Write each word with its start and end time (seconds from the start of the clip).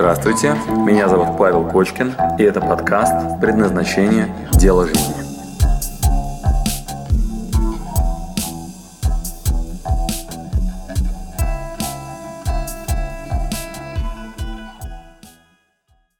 Здравствуйте, 0.00 0.54
меня 0.86 1.10
зовут 1.10 1.36
Павел 1.36 1.68
Кочкин, 1.68 2.14
и 2.38 2.42
это 2.42 2.58
подкаст 2.62 3.38
«Предназначение. 3.38 4.34
Дело 4.58 4.86
жизни». 4.86 5.12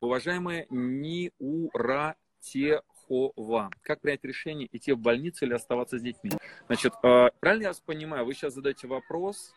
Уважаемые 0.02 0.66
Ниура 0.68 2.16
Техова. 2.42 3.70
Как 3.80 4.02
принять 4.02 4.22
решение, 4.24 4.68
идти 4.70 4.92
в 4.92 4.98
больницу 4.98 5.46
или 5.46 5.54
оставаться 5.54 5.98
с 5.98 6.02
детьми? 6.02 6.32
Значит, 6.66 6.92
э, 7.02 7.30
правильно 7.40 7.62
я 7.62 7.68
вас 7.70 7.80
понимаю, 7.80 8.26
вы 8.26 8.34
сейчас 8.34 8.52
задаете 8.52 8.86
вопрос 8.88 9.54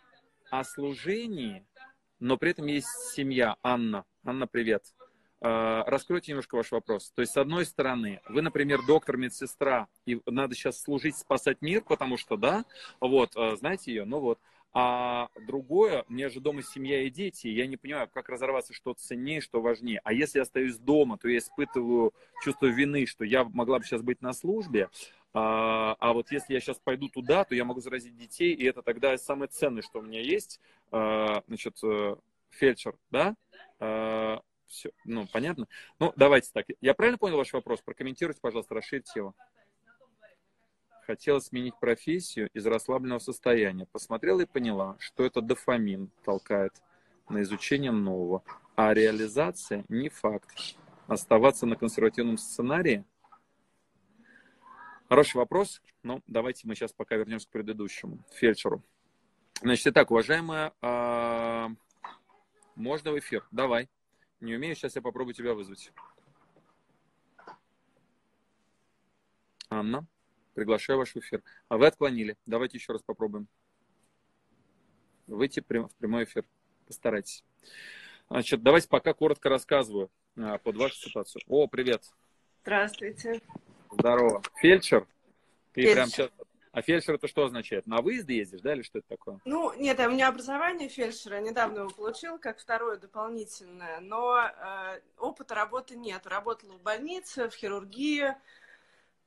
о 0.49 0.63
служении, 0.63 1.67
но 2.21 2.37
при 2.37 2.51
этом 2.51 2.67
есть 2.67 2.87
семья. 3.13 3.57
Анна. 3.61 4.05
Анна, 4.25 4.47
привет. 4.47 4.85
Э, 5.41 5.83
раскройте 5.85 6.31
немножко 6.31 6.55
ваш 6.55 6.71
вопрос. 6.71 7.11
То 7.13 7.21
есть, 7.21 7.33
с 7.33 7.37
одной 7.37 7.65
стороны, 7.65 8.21
вы, 8.29 8.41
например, 8.41 8.79
доктор, 8.87 9.17
медсестра, 9.17 9.89
и 10.05 10.21
надо 10.25 10.55
сейчас 10.55 10.81
служить, 10.81 11.17
спасать 11.17 11.61
мир, 11.61 11.81
потому 11.81 12.15
что, 12.15 12.37
да, 12.37 12.63
вот, 13.01 13.35
э, 13.35 13.57
знаете 13.57 13.93
ее, 13.93 14.05
ну 14.05 14.19
вот. 14.19 14.39
А 14.71 15.27
другое, 15.45 16.05
у 16.07 16.13
меня 16.13 16.29
же 16.29 16.39
дома 16.39 16.63
семья 16.63 17.01
и 17.03 17.09
дети, 17.09 17.47
я 17.47 17.67
не 17.67 17.75
понимаю, 17.75 18.07
как 18.07 18.29
разорваться, 18.29 18.73
что 18.73 18.93
ценнее, 18.93 19.41
что 19.41 19.61
важнее. 19.61 19.99
А 20.05 20.13
если 20.13 20.39
я 20.39 20.43
остаюсь 20.43 20.77
дома, 20.77 21.17
то 21.17 21.27
я 21.27 21.39
испытываю 21.39 22.13
чувство 22.43 22.67
вины, 22.67 23.05
что 23.05 23.25
я 23.25 23.43
могла 23.43 23.79
бы 23.79 23.83
сейчас 23.83 24.01
быть 24.01 24.21
на 24.21 24.31
службе, 24.31 24.89
а, 25.33 25.97
а 25.99 26.13
вот 26.13 26.31
если 26.31 26.53
я 26.53 26.61
сейчас 26.61 26.79
пойду 26.79 27.09
туда, 27.09 27.43
то 27.43 27.55
я 27.55 27.65
могу 27.65 27.81
заразить 27.81 28.15
детей, 28.15 28.53
и 28.53 28.63
это 28.63 28.81
тогда 28.83 29.17
самое 29.17 29.49
ценное, 29.49 29.81
что 29.81 29.99
у 29.99 30.01
меня 30.01 30.21
есть, 30.21 30.61
а, 30.91 31.43
значит, 31.47 31.77
э, 31.83 32.15
фельдшер, 32.53 32.95
да? 33.11 33.35
А, 33.83 34.41
все, 34.67 34.91
ну, 35.05 35.27
понятно? 35.31 35.67
Ну, 35.99 36.13
давайте 36.15 36.49
так. 36.53 36.65
Я 36.79 36.93
правильно 36.93 37.17
понял 37.17 37.37
ваш 37.37 37.51
вопрос? 37.53 37.81
Прокомментируйте, 37.81 38.39
пожалуйста, 38.41 38.75
расширьте 38.75 39.11
его 39.15 39.35
хотела 41.05 41.39
сменить 41.39 41.75
профессию 41.79 42.49
из 42.53 42.65
расслабленного 42.65 43.19
состояния. 43.19 43.85
Посмотрела 43.91 44.41
и 44.41 44.45
поняла, 44.45 44.95
что 44.99 45.23
это 45.23 45.41
дофамин 45.41 46.09
толкает 46.23 46.73
на 47.29 47.41
изучение 47.41 47.91
нового. 47.91 48.43
А 48.75 48.93
реализация 48.93 49.85
не 49.89 50.09
факт. 50.09 50.49
Оставаться 51.07 51.65
на 51.65 51.75
консервативном 51.75 52.37
сценарии? 52.37 53.03
Хороший 55.09 55.37
вопрос. 55.37 55.81
Но 56.01 56.21
давайте 56.27 56.67
мы 56.67 56.75
сейчас 56.75 56.93
пока 56.93 57.15
вернемся 57.15 57.47
к 57.47 57.51
предыдущему, 57.51 58.19
фельдшеру. 58.33 58.81
Значит, 59.61 59.87
итак, 59.87 60.11
уважаемая, 60.11 60.73
а, 60.81 61.69
можно 62.75 63.11
в 63.11 63.19
эфир? 63.19 63.45
Давай. 63.51 63.89
Не 64.39 64.55
умею, 64.55 64.75
сейчас 64.75 64.95
я 64.95 65.01
попробую 65.01 65.33
тебя 65.33 65.53
вызвать. 65.53 65.91
Анна. 69.69 70.05
Приглашаю 70.53 70.99
ваш 70.99 71.15
эфир. 71.15 71.43
А 71.67 71.77
вы 71.77 71.87
отклонили. 71.87 72.37
Давайте 72.45 72.77
еще 72.77 72.93
раз 72.93 73.01
попробуем. 73.01 73.47
Выйти 75.27 75.61
в 75.61 75.63
прямой 75.63 76.25
эфир. 76.25 76.45
Постарайтесь. 76.85 77.43
Значит, 78.29 78.61
давайте 78.61 78.87
пока 78.87 79.13
коротко 79.13 79.49
рассказываю 79.49 80.11
а, 80.37 80.57
под 80.57 80.75
вашу 80.77 80.95
ситуацию. 80.95 81.41
О, 81.47 81.67
привет. 81.67 82.03
Здравствуйте. 82.61 83.41
Здорово. 83.91 84.41
Фельдшер? 84.61 85.07
Ты 85.73 85.81
фельдшер. 85.81 85.95
прям 85.95 86.07
сейчас... 86.09 86.31
А 86.73 86.81
фельдшер 86.81 87.15
это 87.15 87.27
что 87.27 87.45
означает? 87.45 87.85
На 87.85 88.01
выезд 88.01 88.27
ездишь, 88.27 88.61
да, 88.61 88.73
или 88.73 88.81
что 88.81 88.97
это 88.97 89.07
такое? 89.07 89.39
Ну, 89.45 89.71
нет, 89.75 89.99
у 89.99 90.09
меня 90.09 90.27
образование 90.27 90.89
фельдшера, 90.89 91.39
недавно 91.39 91.81
его 91.81 91.89
получил, 91.89 92.39
как 92.39 92.57
второе 92.57 92.97
дополнительное, 92.97 93.99
но 93.99 94.39
э, 94.39 94.99
опыта 95.19 95.53
работы 95.53 95.95
нет. 95.95 96.25
Работала 96.25 96.73
в 96.73 96.81
больнице, 96.81 97.47
в 97.47 97.53
хирургии, 97.53 98.35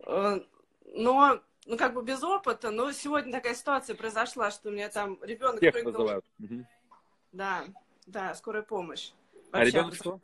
э, 0.01 0.41
но, 0.87 1.41
ну, 1.67 1.77
как 1.77 1.95
бы 1.95 2.03
без 2.03 2.21
опыта, 2.25 2.73
но 2.73 2.91
сегодня 2.91 3.31
такая 3.31 3.55
ситуация 3.55 3.95
произошла, 3.95 4.51
что 4.51 4.71
у 4.71 4.73
меня 4.73 4.89
там 4.89 5.17
ребенок 5.23 5.59
Всех 5.59 5.73
прыгнул. 5.73 5.93
Вызывают. 5.93 6.25
Да, 7.31 7.65
да, 8.07 8.35
скорая 8.35 8.63
помощь. 8.65 9.13
А 9.53 9.59
Вообще, 9.59 9.79
а 9.79 9.81
ребенок 9.83 9.95
что? 9.95 10.21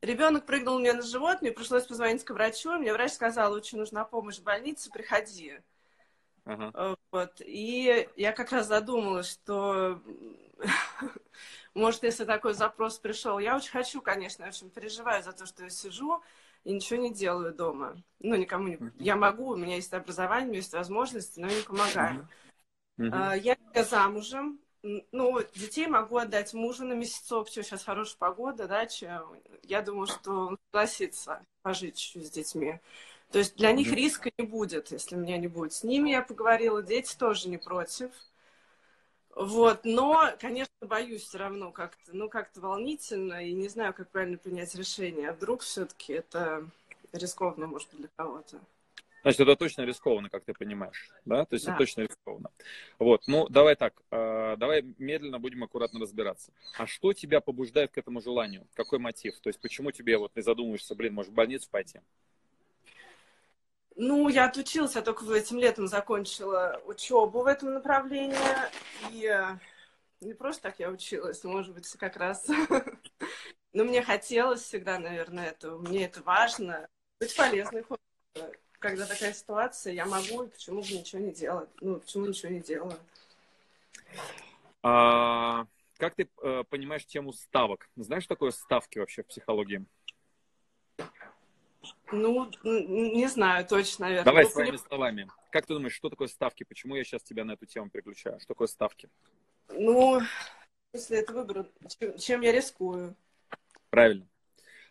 Ребенок 0.00 0.46
прыгнул 0.46 0.80
мне 0.80 0.94
на 0.94 1.02
живот, 1.02 1.42
мне 1.42 1.52
пришлось 1.52 1.86
позвонить 1.86 2.24
к 2.24 2.30
врачу, 2.30 2.72
мне 2.72 2.92
врач 2.92 3.12
сказал, 3.12 3.52
очень 3.52 3.78
нужна 3.78 4.04
помощь 4.04 4.38
в 4.38 4.42
больнице, 4.42 4.90
приходи. 4.90 5.60
Ага. 6.44 6.70
Э, 6.74 6.94
вот. 7.10 7.40
И 7.40 8.08
я 8.16 8.32
как 8.32 8.52
раз 8.52 8.66
задумалась, 8.66 9.30
что 9.30 10.02
может, 11.74 12.02
если 12.02 12.24
такой 12.24 12.54
запрос 12.54 12.98
пришел, 12.98 13.38
я 13.38 13.56
очень 13.56 13.70
хочу, 13.70 14.00
конечно, 14.00 14.42
я 14.42 14.48
очень 14.48 14.70
переживаю 14.70 15.22
за 15.22 15.32
то, 15.32 15.46
что 15.46 15.64
я 15.64 15.70
сижу, 15.70 16.22
и 16.64 16.72
ничего 16.72 17.00
не 17.00 17.12
делаю 17.12 17.54
дома. 17.54 17.96
Ну, 18.20 18.36
никому 18.36 18.68
не... 18.68 18.78
Я 18.98 19.16
могу, 19.16 19.50
у 19.50 19.56
меня 19.56 19.76
есть 19.76 19.92
образование, 19.92 20.46
у 20.46 20.50
меня 20.50 20.58
есть 20.58 20.72
возможности, 20.72 21.40
но 21.40 21.48
не 21.48 21.62
помогаю. 21.62 22.28
Uh-huh. 22.98 23.38
Я 23.40 23.56
замужем, 23.84 24.60
ну, 24.82 25.40
детей 25.54 25.86
могу 25.86 26.16
отдать 26.16 26.54
мужу 26.54 26.84
на 26.84 26.94
месяцок, 26.94 27.48
все, 27.48 27.62
сейчас 27.62 27.84
хорошая 27.84 28.18
погода, 28.18 28.66
дача. 28.66 29.22
Я 29.62 29.82
думаю, 29.82 30.06
что 30.06 30.48
он 30.48 30.58
согласится 30.66 31.44
пожить 31.62 32.12
с 32.14 32.30
детьми. 32.30 32.80
То 33.32 33.38
есть 33.38 33.56
для 33.56 33.72
них 33.72 33.90
риска 33.90 34.30
не 34.36 34.44
будет, 34.44 34.90
если 34.92 35.16
меня 35.16 35.38
не 35.38 35.48
будет. 35.48 35.72
С 35.72 35.82
ними 35.82 36.10
я 36.10 36.20
поговорила, 36.20 36.82
дети 36.82 37.16
тоже 37.16 37.48
не 37.48 37.56
против. 37.56 38.10
Вот, 39.34 39.80
но, 39.84 40.30
конечно, 40.38 40.74
боюсь 40.82 41.22
все 41.22 41.38
равно 41.38 41.72
как-то, 41.72 42.14
ну, 42.14 42.28
как-то 42.28 42.60
волнительно 42.60 43.42
и 43.42 43.54
не 43.54 43.68
знаю, 43.68 43.94
как 43.94 44.10
правильно 44.10 44.36
принять 44.36 44.74
решение. 44.74 45.30
А 45.30 45.32
вдруг 45.32 45.62
все-таки 45.62 46.12
это 46.12 46.68
рискованно, 47.14 47.66
может 47.66 47.88
быть, 47.88 48.00
для 48.00 48.10
кого-то. 48.14 48.60
Значит, 49.22 49.40
это 49.40 49.56
точно 49.56 49.82
рискованно, 49.82 50.28
как 50.28 50.44
ты 50.44 50.52
понимаешь, 50.52 51.08
да? 51.24 51.46
То 51.46 51.54
есть 51.54 51.64
да. 51.64 51.72
это 51.72 51.78
точно 51.78 52.02
рискованно. 52.02 52.50
Вот, 52.98 53.22
ну, 53.28 53.48
давай 53.48 53.76
так, 53.76 53.94
э, 54.10 54.56
давай 54.58 54.82
медленно 54.98 55.38
будем 55.38 55.64
аккуратно 55.64 56.00
разбираться. 56.00 56.52
А 56.76 56.86
что 56.86 57.14
тебя 57.14 57.40
побуждает 57.40 57.92
к 57.92 57.98
этому 57.98 58.20
желанию? 58.20 58.66
Какой 58.74 58.98
мотив? 58.98 59.38
То 59.40 59.48
есть 59.48 59.60
почему 59.60 59.92
тебе 59.92 60.18
вот 60.18 60.32
ты 60.32 60.42
задумываешься, 60.42 60.94
блин, 60.94 61.14
может 61.14 61.32
в 61.32 61.34
больницу 61.34 61.70
пойти? 61.70 62.00
Ну, 63.96 64.28
я 64.28 64.46
отучилась, 64.46 64.94
я 64.94 65.02
только 65.02 65.30
этим 65.34 65.58
летом 65.58 65.86
закончила 65.86 66.80
учебу 66.86 67.42
в 67.42 67.46
этом 67.46 67.74
направлении. 67.74 68.36
И 69.10 69.26
э, 69.26 69.58
не 70.20 70.34
просто 70.34 70.62
так 70.62 70.78
я 70.78 70.90
училась, 70.90 71.44
может 71.44 71.74
быть, 71.74 71.90
как 71.98 72.16
раз. 72.16 72.46
Но 73.72 73.84
мне 73.84 74.02
хотелось 74.02 74.62
всегда, 74.62 74.98
наверное, 74.98 75.50
это. 75.50 75.72
Мне 75.72 76.06
это 76.06 76.22
важно. 76.22 76.88
Быть 77.20 77.36
полезной. 77.36 77.84
Когда 78.78 79.06
такая 79.06 79.32
ситуация, 79.32 79.92
я 79.92 80.06
могу, 80.06 80.42
и 80.42 80.48
почему 80.48 80.82
бы 80.82 80.88
ничего 80.88 81.22
не 81.22 81.32
делать? 81.32 81.68
Ну, 81.80 82.00
почему 82.00 82.26
ничего 82.26 82.50
не 82.50 82.60
делаю? 82.60 82.98
А, 84.82 85.66
как 85.98 86.16
ты 86.16 86.28
э, 86.42 86.64
понимаешь 86.68 87.06
тему 87.06 87.32
ставок? 87.32 87.88
Знаешь, 87.94 88.26
такое 88.26 88.50
ставки 88.50 88.98
вообще 88.98 89.22
в 89.22 89.28
психологии? 89.28 89.84
Ну, 92.12 92.50
не 92.62 93.26
знаю 93.26 93.66
точно, 93.66 94.06
наверное. 94.06 94.24
Давай 94.24 94.44
ну, 94.44 94.50
своими 94.50 94.76
словами. 94.76 95.28
Как 95.50 95.66
ты 95.66 95.74
думаешь, 95.74 95.94
что 95.94 96.10
такое 96.10 96.28
ставки? 96.28 96.64
Почему 96.64 96.94
я 96.94 97.04
сейчас 97.04 97.22
тебя 97.22 97.44
на 97.44 97.52
эту 97.52 97.66
тему 97.66 97.90
переключаю? 97.90 98.38
Что 98.38 98.48
такое 98.48 98.68
ставки? 98.68 99.08
Ну, 99.70 100.20
если 100.92 101.18
это 101.18 101.32
выбор, 101.32 101.66
чем 102.18 102.42
я 102.42 102.52
рискую? 102.52 103.16
Правильно. 103.90 104.28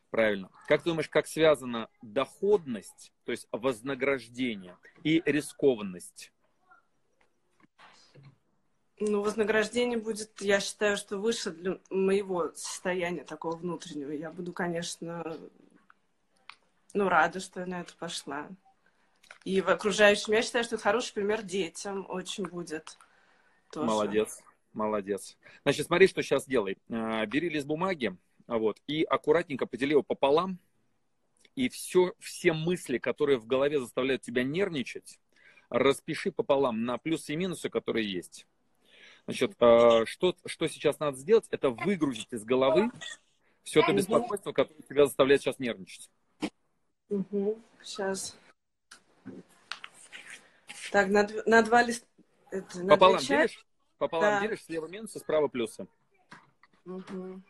Правильно. 0.09 0.49
Как 0.67 0.83
ты 0.83 0.89
думаешь, 0.89 1.07
как 1.07 1.27
связана 1.27 1.89
доходность, 2.01 3.13
то 3.23 3.31
есть 3.31 3.47
вознаграждение 3.51 4.75
и 5.03 5.21
рискованность? 5.25 6.33
Ну, 8.99 9.21
вознаграждение 9.21 9.97
будет, 9.97 10.41
я 10.41 10.59
считаю, 10.59 10.97
что 10.97 11.17
выше 11.17 11.51
для 11.51 11.79
моего 11.89 12.51
состояния 12.53 13.23
такого 13.23 13.55
внутреннего. 13.55 14.11
Я 14.11 14.31
буду, 14.31 14.53
конечно, 14.53 15.37
ну, 16.93 17.09
рада, 17.09 17.39
что 17.39 17.61
я 17.61 17.65
на 17.65 17.81
это 17.81 17.93
пошла. 17.97 18.49
И 19.43 19.61
в 19.61 19.69
окружающем, 19.69 20.33
я 20.33 20.41
считаю, 20.41 20.63
что 20.63 20.75
это 20.75 20.83
хороший 20.83 21.13
пример 21.13 21.41
детям 21.41 22.05
очень 22.09 22.45
будет. 22.45 22.97
Тоже. 23.71 23.87
Молодец, 23.87 24.39
молодец. 24.73 25.37
Значит, 25.63 25.87
смотри, 25.87 26.07
что 26.07 26.21
сейчас 26.21 26.45
делай. 26.45 26.77
А, 26.89 27.25
бери 27.25 27.49
лист 27.49 27.65
бумаги, 27.65 28.15
вот, 28.47 28.81
и 28.87 29.03
аккуратненько 29.03 29.65
подели 29.65 29.91
его 29.91 30.03
пополам, 30.03 30.59
и 31.55 31.69
все, 31.69 32.13
все 32.19 32.53
мысли, 32.53 32.97
которые 32.97 33.37
в 33.37 33.47
голове 33.47 33.79
заставляют 33.79 34.21
тебя 34.21 34.43
нервничать, 34.43 35.19
распиши 35.69 36.31
пополам 36.31 36.83
на 36.85 36.97
плюсы 36.97 37.33
и 37.33 37.35
минусы, 37.35 37.69
которые 37.69 38.11
есть. 38.11 38.45
Значит, 39.25 39.55
а, 39.59 40.05
что, 40.05 40.35
что 40.45 40.67
сейчас 40.67 40.99
надо 40.99 41.17
сделать, 41.17 41.47
это 41.49 41.69
выгрузить 41.69 42.31
из 42.31 42.43
головы 42.43 42.91
все 43.63 43.81
это 43.81 43.93
беспокойство, 43.93 44.51
которое 44.51 44.81
тебя 44.83 45.05
заставляет 45.05 45.41
сейчас 45.41 45.59
нервничать. 45.59 46.09
Угу. 47.11 47.61
Сейчас. 47.83 48.37
Так, 50.91 51.09
на, 51.09 51.27
на 51.45 51.61
два 51.61 51.83
листа. 51.83 52.07
Это, 52.51 52.85
Пополам 52.87 53.19
делишь? 53.19 53.65
Пополам 53.97 54.31
да. 54.35 54.41
делишь, 54.41 54.63
слева 54.63 54.87
минусы, 54.87 55.19
справа 55.19 55.47
плюсы. 55.47 55.87
Угу. 56.85 57.41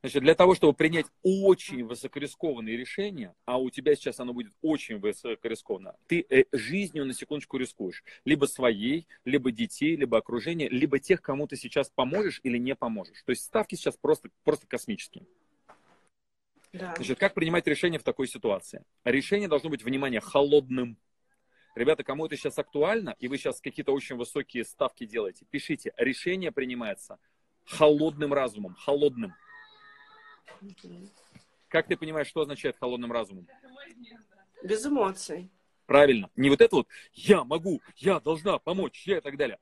Значит, 0.00 0.22
для 0.22 0.34
того, 0.34 0.54
чтобы 0.54 0.74
принять 0.74 1.06
очень 1.22 1.84
высокорискованные 1.84 2.76
решения, 2.76 3.34
а 3.44 3.58
у 3.58 3.70
тебя 3.70 3.96
сейчас 3.96 4.20
оно 4.20 4.32
будет 4.32 4.52
очень 4.62 4.98
высокорискованно, 4.98 5.96
ты 6.06 6.24
э, 6.28 6.44
жизнью 6.52 7.04
на 7.04 7.14
секундочку 7.14 7.56
рискуешь. 7.56 8.04
Либо 8.24 8.46
своей, 8.46 9.08
либо 9.24 9.50
детей, 9.50 9.96
либо 9.96 10.18
окружения, 10.18 10.68
либо 10.68 11.00
тех, 11.00 11.20
кому 11.20 11.46
ты 11.48 11.56
сейчас 11.56 11.90
поможешь 11.90 12.40
или 12.44 12.58
не 12.58 12.76
поможешь. 12.76 13.22
То 13.24 13.30
есть 13.30 13.42
ставки 13.42 13.74
сейчас 13.74 13.96
просто, 13.96 14.30
просто 14.44 14.66
космические. 14.68 15.26
Да. 16.72 16.94
Значит, 16.96 17.18
как 17.18 17.34
принимать 17.34 17.66
решение 17.66 17.98
в 17.98 18.02
такой 18.02 18.28
ситуации? 18.28 18.84
Решение 19.04 19.48
должно 19.48 19.70
быть, 19.70 19.82
внимание, 19.82 20.20
холодным. 20.20 20.98
Ребята, 21.74 22.02
кому 22.02 22.26
это 22.26 22.36
сейчас 22.36 22.58
актуально, 22.58 23.14
и 23.18 23.28
вы 23.28 23.38
сейчас 23.38 23.60
какие-то 23.60 23.92
очень 23.92 24.16
высокие 24.16 24.64
ставки 24.64 25.06
делаете, 25.06 25.46
пишите. 25.48 25.94
Решение 25.96 26.52
принимается 26.52 27.18
холодным 27.64 28.34
разумом, 28.34 28.74
холодным. 28.74 29.34
Как 31.68 31.86
ты 31.86 31.96
понимаешь, 31.96 32.26
что 32.26 32.40
означает 32.40 32.76
холодным 32.78 33.12
разумом? 33.12 33.46
Без 34.62 34.84
эмоций. 34.84 35.50
Правильно. 35.86 36.28
Не 36.36 36.50
вот 36.50 36.60
это 36.60 36.76
вот 36.76 36.88
«я 37.14 37.44
могу», 37.44 37.80
«я 37.96 38.20
должна 38.20 38.58
помочь», 38.58 39.06
«я» 39.06 39.18
и 39.18 39.20
так 39.22 39.38
далее. 39.38 39.58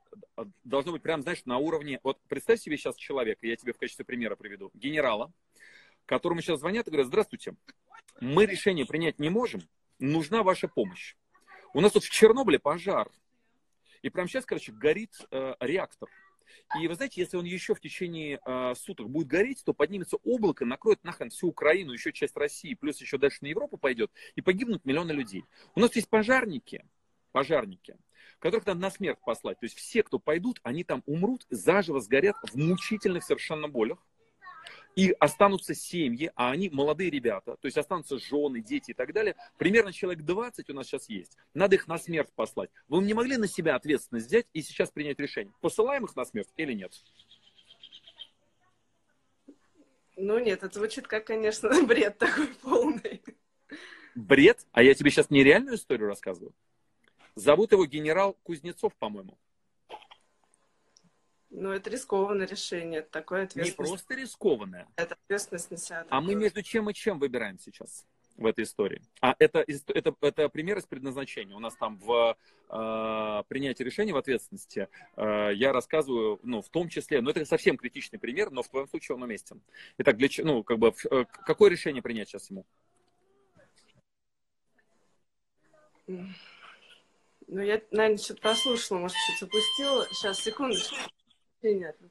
Должно 0.64 0.90
быть 0.90 1.02
прям, 1.02 1.22
знаешь, 1.22 1.44
на 1.44 1.58
уровне... 1.58 2.00
Вот 2.02 2.18
представь 2.26 2.58
себе 2.58 2.76
сейчас 2.76 2.96
человека, 2.96 3.46
я 3.46 3.54
тебе 3.54 3.72
в 3.72 3.78
качестве 3.78 4.04
примера 4.04 4.34
приведу, 4.34 4.72
генерала, 4.74 5.30
которому 6.06 6.40
сейчас 6.40 6.60
звонят 6.60 6.86
и 6.86 6.90
говорят 6.90 7.08
«Здравствуйте, 7.08 7.54
мы 8.20 8.46
решение 8.46 8.86
принять 8.86 9.18
не 9.18 9.28
можем, 9.28 9.60
нужна 9.98 10.42
ваша 10.42 10.68
помощь. 10.68 11.16
У 11.74 11.80
нас 11.80 11.92
тут 11.92 12.04
в 12.04 12.10
Чернобыле 12.10 12.58
пожар, 12.58 13.10
и 14.02 14.08
прямо 14.08 14.28
сейчас, 14.28 14.46
короче, 14.46 14.72
горит 14.72 15.14
э, 15.30 15.54
реактор. 15.60 16.08
И 16.80 16.88
вы 16.88 16.94
знаете, 16.94 17.20
если 17.20 17.36
он 17.36 17.44
еще 17.44 17.74
в 17.74 17.80
течение 17.80 18.40
э, 18.44 18.74
суток 18.76 19.10
будет 19.10 19.26
гореть, 19.26 19.62
то 19.64 19.72
поднимется 19.72 20.16
облако, 20.24 20.64
накроет 20.64 21.02
нахрен 21.04 21.30
всю 21.30 21.48
Украину, 21.48 21.92
еще 21.92 22.12
часть 22.12 22.36
России, 22.36 22.74
плюс 22.74 23.00
еще 23.00 23.18
дальше 23.18 23.38
на 23.42 23.48
Европу 23.48 23.76
пойдет, 23.76 24.10
и 24.34 24.40
погибнут 24.40 24.84
миллионы 24.84 25.12
людей. 25.12 25.44
У 25.74 25.80
нас 25.80 25.94
есть 25.96 26.08
пожарники, 26.08 26.84
пожарники, 27.32 27.96
которых 28.38 28.66
надо 28.66 28.80
на 28.80 28.90
смерть 28.90 29.18
послать. 29.24 29.58
То 29.60 29.66
есть 29.66 29.76
все, 29.76 30.02
кто 30.02 30.18
пойдут, 30.18 30.60
они 30.62 30.84
там 30.84 31.02
умрут, 31.06 31.46
заживо 31.50 32.00
сгорят 32.00 32.36
в 32.42 32.56
мучительных 32.56 33.24
совершенно 33.24 33.68
болях 33.68 33.98
и 34.96 35.14
останутся 35.20 35.74
семьи, 35.74 36.32
а 36.34 36.50
они 36.50 36.70
молодые 36.70 37.10
ребята, 37.10 37.56
то 37.60 37.66
есть 37.66 37.76
останутся 37.76 38.18
жены, 38.18 38.60
дети 38.60 38.90
и 38.90 38.94
так 38.94 39.12
далее. 39.12 39.36
Примерно 39.58 39.92
человек 39.92 40.24
20 40.24 40.70
у 40.70 40.74
нас 40.74 40.86
сейчас 40.86 41.08
есть. 41.08 41.36
Надо 41.54 41.76
их 41.76 41.86
на 41.86 41.98
смерть 41.98 42.32
послать. 42.34 42.70
Вы 42.88 43.04
не 43.04 43.12
могли 43.12 43.36
на 43.36 43.46
себя 43.46 43.76
ответственность 43.76 44.26
взять 44.26 44.46
и 44.54 44.62
сейчас 44.62 44.90
принять 44.90 45.20
решение, 45.20 45.52
посылаем 45.60 46.06
их 46.06 46.16
на 46.16 46.24
смерть 46.24 46.48
или 46.56 46.72
нет? 46.72 46.92
Ну 50.16 50.38
нет, 50.38 50.62
это 50.62 50.74
звучит 50.74 51.06
как, 51.06 51.26
конечно, 51.26 51.70
бред 51.86 52.16
такой 52.16 52.48
полный. 52.62 53.22
Бред? 54.14 54.66
А 54.72 54.82
я 54.82 54.94
тебе 54.94 55.10
сейчас 55.10 55.28
нереальную 55.28 55.76
историю 55.76 56.08
рассказываю. 56.08 56.54
Зовут 57.34 57.72
его 57.72 57.84
генерал 57.84 58.34
Кузнецов, 58.44 58.94
по-моему. 58.94 59.36
Ну, 61.58 61.72
это 61.72 61.88
рискованное 61.88 62.46
решение, 62.46 63.00
такое 63.00 63.44
ответственность. 63.44 63.70
Не 63.70 63.76
просто 63.76 64.14
рискованное. 64.14 64.86
Это 64.96 65.16
ответственность 65.24 65.70
на 65.70 65.78
себя. 65.78 66.06
А 66.10 66.20
мы 66.20 66.34
между 66.34 66.62
чем 66.62 66.90
и 66.90 66.92
чем 66.92 67.18
выбираем 67.18 67.58
сейчас 67.58 68.04
в 68.36 68.44
этой 68.44 68.64
истории? 68.64 69.00
А 69.22 69.34
это, 69.38 69.64
это, 69.66 70.14
это 70.20 70.50
пример 70.50 70.76
из 70.76 70.84
предназначения. 70.84 71.56
У 71.56 71.58
нас 71.58 71.74
там 71.76 71.96
в 71.96 72.36
э, 72.68 73.42
принятии 73.48 73.82
решений 73.82 74.12
в 74.12 74.18
ответственности 74.18 74.88
э, 75.16 75.52
я 75.54 75.72
рассказываю, 75.72 76.40
ну, 76.42 76.60
в 76.60 76.68
том 76.68 76.90
числе, 76.90 77.22
ну, 77.22 77.30
это 77.30 77.46
совсем 77.46 77.78
критичный 77.78 78.18
пример, 78.18 78.50
но 78.50 78.62
в 78.62 78.68
твоем 78.68 78.86
случае 78.86 79.16
он 79.16 79.22
уместен. 79.22 79.62
Итак, 79.96 80.18
для, 80.18 80.28
ну, 80.44 80.62
как 80.62 80.78
бы, 80.78 80.92
э, 81.10 81.24
какое 81.24 81.70
решение 81.70 82.02
принять 82.02 82.28
сейчас 82.28 82.50
ему? 82.50 82.66
Ну, 86.06 87.62
я, 87.62 87.80
наверное, 87.92 88.18
что-то 88.18 88.42
прослушала, 88.42 88.98
может, 88.98 89.16
что-то 89.16 89.46
запустила. 89.46 90.06
Сейчас, 90.12 90.40
секундочку. 90.40 90.96
Понятно. 91.60 92.08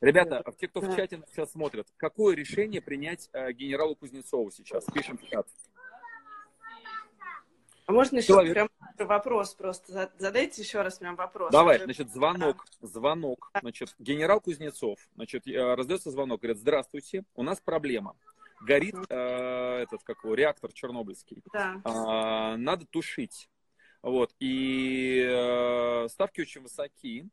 Ребята, 0.00 0.44
те, 0.58 0.68
кто 0.68 0.80
в 0.80 0.94
чате 0.94 1.22
сейчас 1.30 1.52
смотрят, 1.52 1.86
какое 1.96 2.36
решение 2.36 2.82
принять 2.82 3.30
э, 3.32 3.52
генералу 3.52 3.96
Кузнецову 3.96 4.50
сейчас? 4.50 4.84
Пишем 4.92 5.16
в 5.16 5.24
чат. 5.28 5.46
А 7.86 7.92
можно 7.92 8.16
еще 8.18 8.28
Человек. 8.28 8.52
прям 8.52 8.68
вопрос 8.98 9.54
просто? 9.54 10.10
Задайте 10.18 10.60
еще 10.60 10.82
раз 10.82 10.98
прям 10.98 11.14
вопрос. 11.14 11.52
Давай, 11.52 11.78
значит, 11.78 12.10
звонок, 12.10 12.66
звонок. 12.80 13.50
Значит, 13.60 13.94
генерал 13.98 14.40
Кузнецов, 14.40 14.98
значит, 15.14 15.46
э, 15.46 15.74
раздается 15.74 16.10
звонок, 16.10 16.40
говорит, 16.40 16.58
здравствуйте, 16.58 17.24
у 17.34 17.42
нас 17.42 17.60
проблема. 17.60 18.16
Горит 18.60 18.96
э, 19.08 19.82
этот, 19.82 20.02
как 20.02 20.24
его, 20.24 20.34
реактор 20.34 20.72
чернобыльский. 20.72 21.42
Да. 21.52 21.80
Э, 21.84 22.56
надо 22.56 22.86
тушить. 22.86 23.48
Вот, 24.02 24.34
и 24.40 25.24
э, 25.24 26.08
ставки 26.08 26.40
очень 26.40 26.62
высоки. 26.62 27.28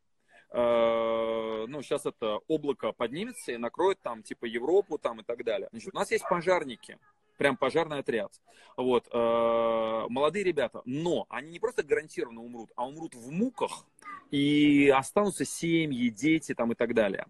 Э, 0.56 1.66
ну, 1.68 1.82
сейчас 1.82 2.06
это 2.06 2.40
облако 2.48 2.92
поднимется 2.92 3.54
и 3.54 3.58
накроет 3.58 4.00
там, 4.02 4.22
типа, 4.22 4.46
Европу 4.46 5.00
там 5.00 5.20
и 5.20 5.24
так 5.24 5.44
далее. 5.44 5.68
Значит, 5.72 5.94
у 5.94 5.98
нас 5.98 6.12
есть 6.12 6.26
пожарники, 6.30 7.00
прям 7.38 7.58
пожарный 7.58 7.98
отряд. 8.00 8.32
Вот, 8.78 9.08
э, 9.12 10.06
молодые 10.10 10.44
ребята, 10.44 10.84
но 10.86 11.26
они 11.30 11.50
не 11.50 11.60
просто 11.60 11.82
гарантированно 11.82 12.42
умрут, 12.42 12.70
а 12.76 12.88
умрут 12.88 13.16
в 13.16 13.32
муках, 13.32 13.86
и 14.30 14.94
останутся 14.96 15.44
семьи, 15.44 16.10
дети 16.10 16.54
там 16.54 16.72
и 16.72 16.76
так 16.76 16.94
далее. 16.94 17.26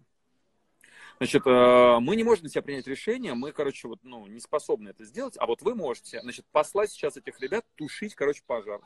Значит, 1.16 1.46
э, 1.46 1.98
мы 2.00 2.16
не 2.16 2.24
можем 2.24 2.44
на 2.44 2.50
себя 2.50 2.60
принять 2.60 2.86
решение, 2.86 3.32
мы, 3.32 3.52
короче, 3.52 3.88
вот, 3.88 4.00
ну, 4.02 4.26
не 4.26 4.40
способны 4.40 4.90
это 4.90 5.04
сделать, 5.06 5.36
а 5.38 5.46
вот 5.46 5.62
вы 5.62 5.74
можете, 5.74 6.20
значит, 6.20 6.44
послать 6.52 6.90
сейчас 6.90 7.16
этих 7.16 7.40
ребят 7.40 7.64
тушить, 7.76 8.14
короче, 8.14 8.42
пожар. 8.46 8.82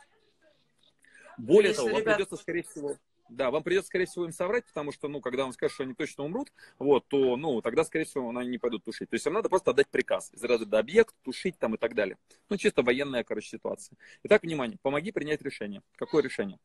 Более 1.38 1.70
Если 1.70 1.78
того, 1.78 1.88
вам 1.88 2.00
ребят... 2.02 2.16
придется, 2.16 2.36
скорее 2.36 2.62
всего, 2.62 2.96
да, 3.28 3.50
вам 3.50 3.62
придется, 3.62 3.88
скорее 3.88 4.06
всего, 4.06 4.24
им 4.24 4.32
соврать, 4.32 4.66
потому 4.66 4.92
что, 4.92 5.08
ну, 5.08 5.20
когда 5.20 5.44
вам 5.44 5.52
скажут, 5.52 5.74
что 5.74 5.84
они 5.84 5.94
точно 5.94 6.24
умрут, 6.24 6.52
вот, 6.78 7.06
то, 7.08 7.36
ну, 7.36 7.60
тогда, 7.60 7.84
скорее 7.84 8.04
всего, 8.04 8.28
они 8.28 8.48
не 8.48 8.58
пойдут 8.58 8.84
тушить. 8.84 9.10
То 9.10 9.14
есть 9.14 9.26
им 9.26 9.34
надо 9.34 9.48
просто 9.48 9.70
отдать 9.70 9.88
приказ 9.88 10.32
из 10.32 10.42
разряда 10.42 10.78
объект, 10.78 11.14
тушить 11.22 11.58
там 11.58 11.74
и 11.74 11.78
так 11.78 11.94
далее. 11.94 12.16
Ну, 12.48 12.56
чисто 12.56 12.82
военная, 12.82 13.24
короче, 13.24 13.48
ситуация. 13.48 13.96
Итак, 14.24 14.42
внимание, 14.42 14.78
помоги 14.82 15.12
принять 15.12 15.42
решение. 15.42 15.82
Какое 15.96 16.22
решение? 16.22 16.58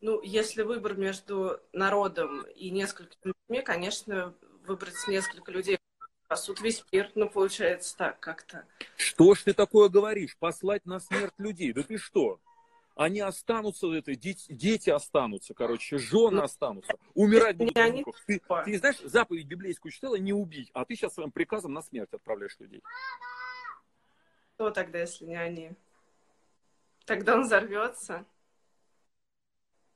Ну, 0.00 0.20
если 0.22 0.62
выбор 0.62 0.96
между 0.96 1.58
народом 1.72 2.42
и 2.54 2.70
несколькими 2.70 3.32
людьми, 3.48 3.62
конечно, 3.62 4.34
выбрать 4.66 4.94
несколько 5.08 5.50
людей 5.50 5.78
спасут 6.26 6.60
весь 6.60 6.84
мир, 6.92 7.10
ну, 7.14 7.30
получается 7.30 7.96
так 7.96 8.20
как-то. 8.20 8.66
Что 8.96 9.34
ж 9.34 9.44
ты 9.44 9.54
такое 9.54 9.88
говоришь? 9.88 10.36
Послать 10.38 10.84
на 10.84 11.00
смерть 11.00 11.34
людей? 11.38 11.72
Да 11.72 11.82
ты 11.82 11.98
что? 11.98 12.40
Они 12.96 13.20
останутся, 13.20 13.92
это, 13.92 14.16
дети, 14.16 14.52
дети 14.52 14.88
останутся, 14.88 15.52
короче, 15.54 15.98
жены 15.98 16.38
ну, 16.38 16.42
останутся, 16.42 16.94
умирать 17.14 17.56
будут 17.56 17.76
муках. 17.76 18.24
Ты, 18.26 18.40
ты 18.64 18.78
знаешь, 18.78 18.98
заповедь 19.04 19.46
библейскую 19.46 19.92
читала, 19.92 20.16
не 20.16 20.32
убить, 20.32 20.70
а 20.72 20.84
ты 20.84 20.96
сейчас 20.96 21.14
своим 21.14 21.30
приказом 21.30 21.74
на 21.74 21.82
смерть 21.82 22.12
отправляешь 22.12 22.56
людей. 22.58 22.82
Кто 24.54 24.70
тогда, 24.70 25.00
если 25.00 25.26
не 25.26 25.36
они? 25.36 25.72
Тогда 27.04 27.34
он 27.34 27.42
взорвется. 27.42 28.24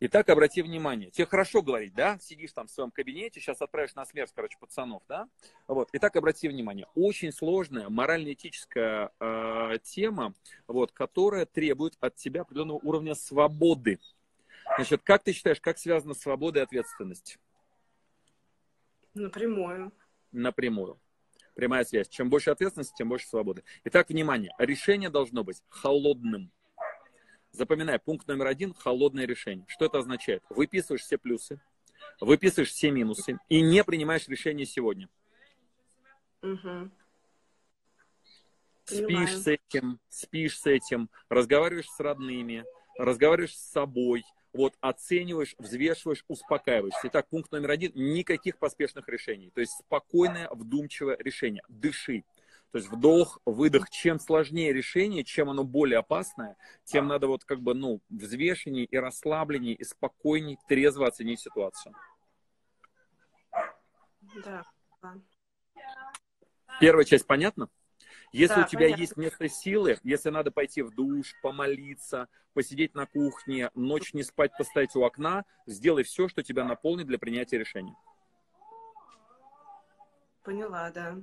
Итак, 0.02 0.30
обрати 0.30 0.62
внимание, 0.62 1.11
тебе 1.11 1.26
хорошо 1.26 1.61
говорить, 1.61 1.92
да? 1.92 2.19
Сидишь 2.21 2.52
там 2.52 2.66
в 2.66 2.71
своем 2.71 2.90
кабинете, 2.90 3.38
сейчас 3.38 3.61
отправишь 3.61 3.95
на 3.95 4.07
смерть, 4.07 4.33
короче, 4.35 4.57
пацанов, 4.59 5.02
да? 5.07 5.28
Вот. 5.69 5.90
Итак, 5.92 6.16
обрати 6.16 6.49
внимание, 6.49 6.87
очень 6.95 7.30
сложная 7.33 7.90
морально-этическая 7.90 9.11
э, 9.21 9.78
тема, 9.83 10.33
вот, 10.66 10.90
которая 10.92 11.45
требует 11.45 11.99
от 12.00 12.16
тебя 12.16 12.42
определенного 12.42 12.78
уровня 12.78 13.14
свободы. 13.14 13.99
Значит, 14.76 15.02
как 15.04 15.23
ты 15.23 15.35
считаешь, 15.35 15.61
как 15.61 15.76
связана 15.76 16.14
свобода 16.14 16.61
и 16.61 16.62
ответственность? 16.62 17.38
Напрямую. 19.12 19.92
Напрямую. 20.33 20.99
Прямая 21.54 21.85
связь. 21.85 22.09
Чем 22.09 22.30
больше 22.30 22.49
ответственности, 22.49 22.95
тем 22.97 23.11
больше 23.11 23.28
свободы. 23.28 23.64
Итак, 23.85 24.09
внимание, 24.09 24.54
решение 24.57 25.11
должно 25.11 25.45
быть 25.45 25.62
холодным 25.69 26.50
Запоминай, 27.52 27.99
пункт 27.99 28.28
номер 28.28 28.47
один– 28.47 28.75
холодное 28.78 29.26
решение. 29.26 29.64
Что 29.69 29.87
это 29.87 29.99
означает? 29.99 30.42
Выписываешь 30.50 31.02
все 31.02 31.19
плюсы, 31.19 31.61
выписываешь 32.21 32.71
все 32.71 32.90
минусы 32.90 33.38
и 33.49 33.61
не 33.61 33.83
принимаешь 33.85 34.28
решение 34.28 34.66
сегодня. 34.66 35.09
Угу. 36.42 36.90
Спишь 38.85 39.37
с 39.37 39.47
этим, 39.47 40.00
спишь 40.09 40.59
с 40.59 40.66
этим, 40.66 41.11
разговариваешь 41.28 41.88
с 41.88 42.00
родными, 42.00 42.64
разговариваешь 42.99 43.57
с 43.57 43.71
собой, 43.71 44.25
вот, 44.52 44.75
оцениваешь, 44.80 45.54
взвешиваешь, 45.59 46.25
успокаиваешься. 46.28 47.00
Итак, 47.04 47.28
пункт 47.28 47.52
номер 47.52 47.71
один– 47.71 47.92
никаких 47.95 48.59
поспешных 48.59 49.09
решений. 49.09 49.50
То 49.54 49.61
есть 49.61 49.73
спокойное, 49.78 50.49
вдумчивое 50.50 51.16
решение. 51.19 51.62
Дыши. 51.69 52.25
То 52.72 52.78
есть 52.78 52.88
вдох, 52.88 53.40
выдох. 53.44 53.90
Чем 53.90 54.20
сложнее 54.20 54.72
решение, 54.72 55.24
чем 55.24 55.50
оно 55.50 55.64
более 55.64 55.98
опасное, 55.98 56.56
тем 56.84 57.08
надо 57.08 57.26
вот 57.26 57.44
как 57.44 57.60
бы, 57.60 57.74
ну, 57.74 58.00
взвешеннее 58.08 58.84
и 58.84 58.96
расслабленнее, 58.96 59.74
и 59.74 59.84
спокойнее, 59.84 60.56
трезво 60.68 61.08
оценить 61.08 61.40
ситуацию. 61.40 61.94
Да. 64.44 64.64
Первая 66.80 67.04
часть 67.04 67.26
понятна? 67.26 67.68
Если 68.32 68.54
Да, 68.54 68.64
у 68.64 68.68
тебя 68.68 68.80
понятно. 68.82 69.00
есть 69.00 69.16
место 69.16 69.48
силы, 69.48 69.98
если 70.04 70.30
надо 70.30 70.52
пойти 70.52 70.82
в 70.82 70.94
душ, 70.94 71.34
помолиться, 71.42 72.28
посидеть 72.54 72.94
на 72.94 73.06
кухне, 73.06 73.70
ночь 73.74 74.14
не 74.14 74.22
спать, 74.22 74.52
постоять 74.56 74.94
у 74.94 75.02
окна, 75.02 75.44
сделай 75.66 76.04
все, 76.04 76.28
что 76.28 76.44
тебя 76.44 76.64
наполнит 76.64 77.08
для 77.08 77.18
принятия 77.18 77.58
решения. 77.58 77.96
Поняла, 80.44 80.90
да. 80.90 81.16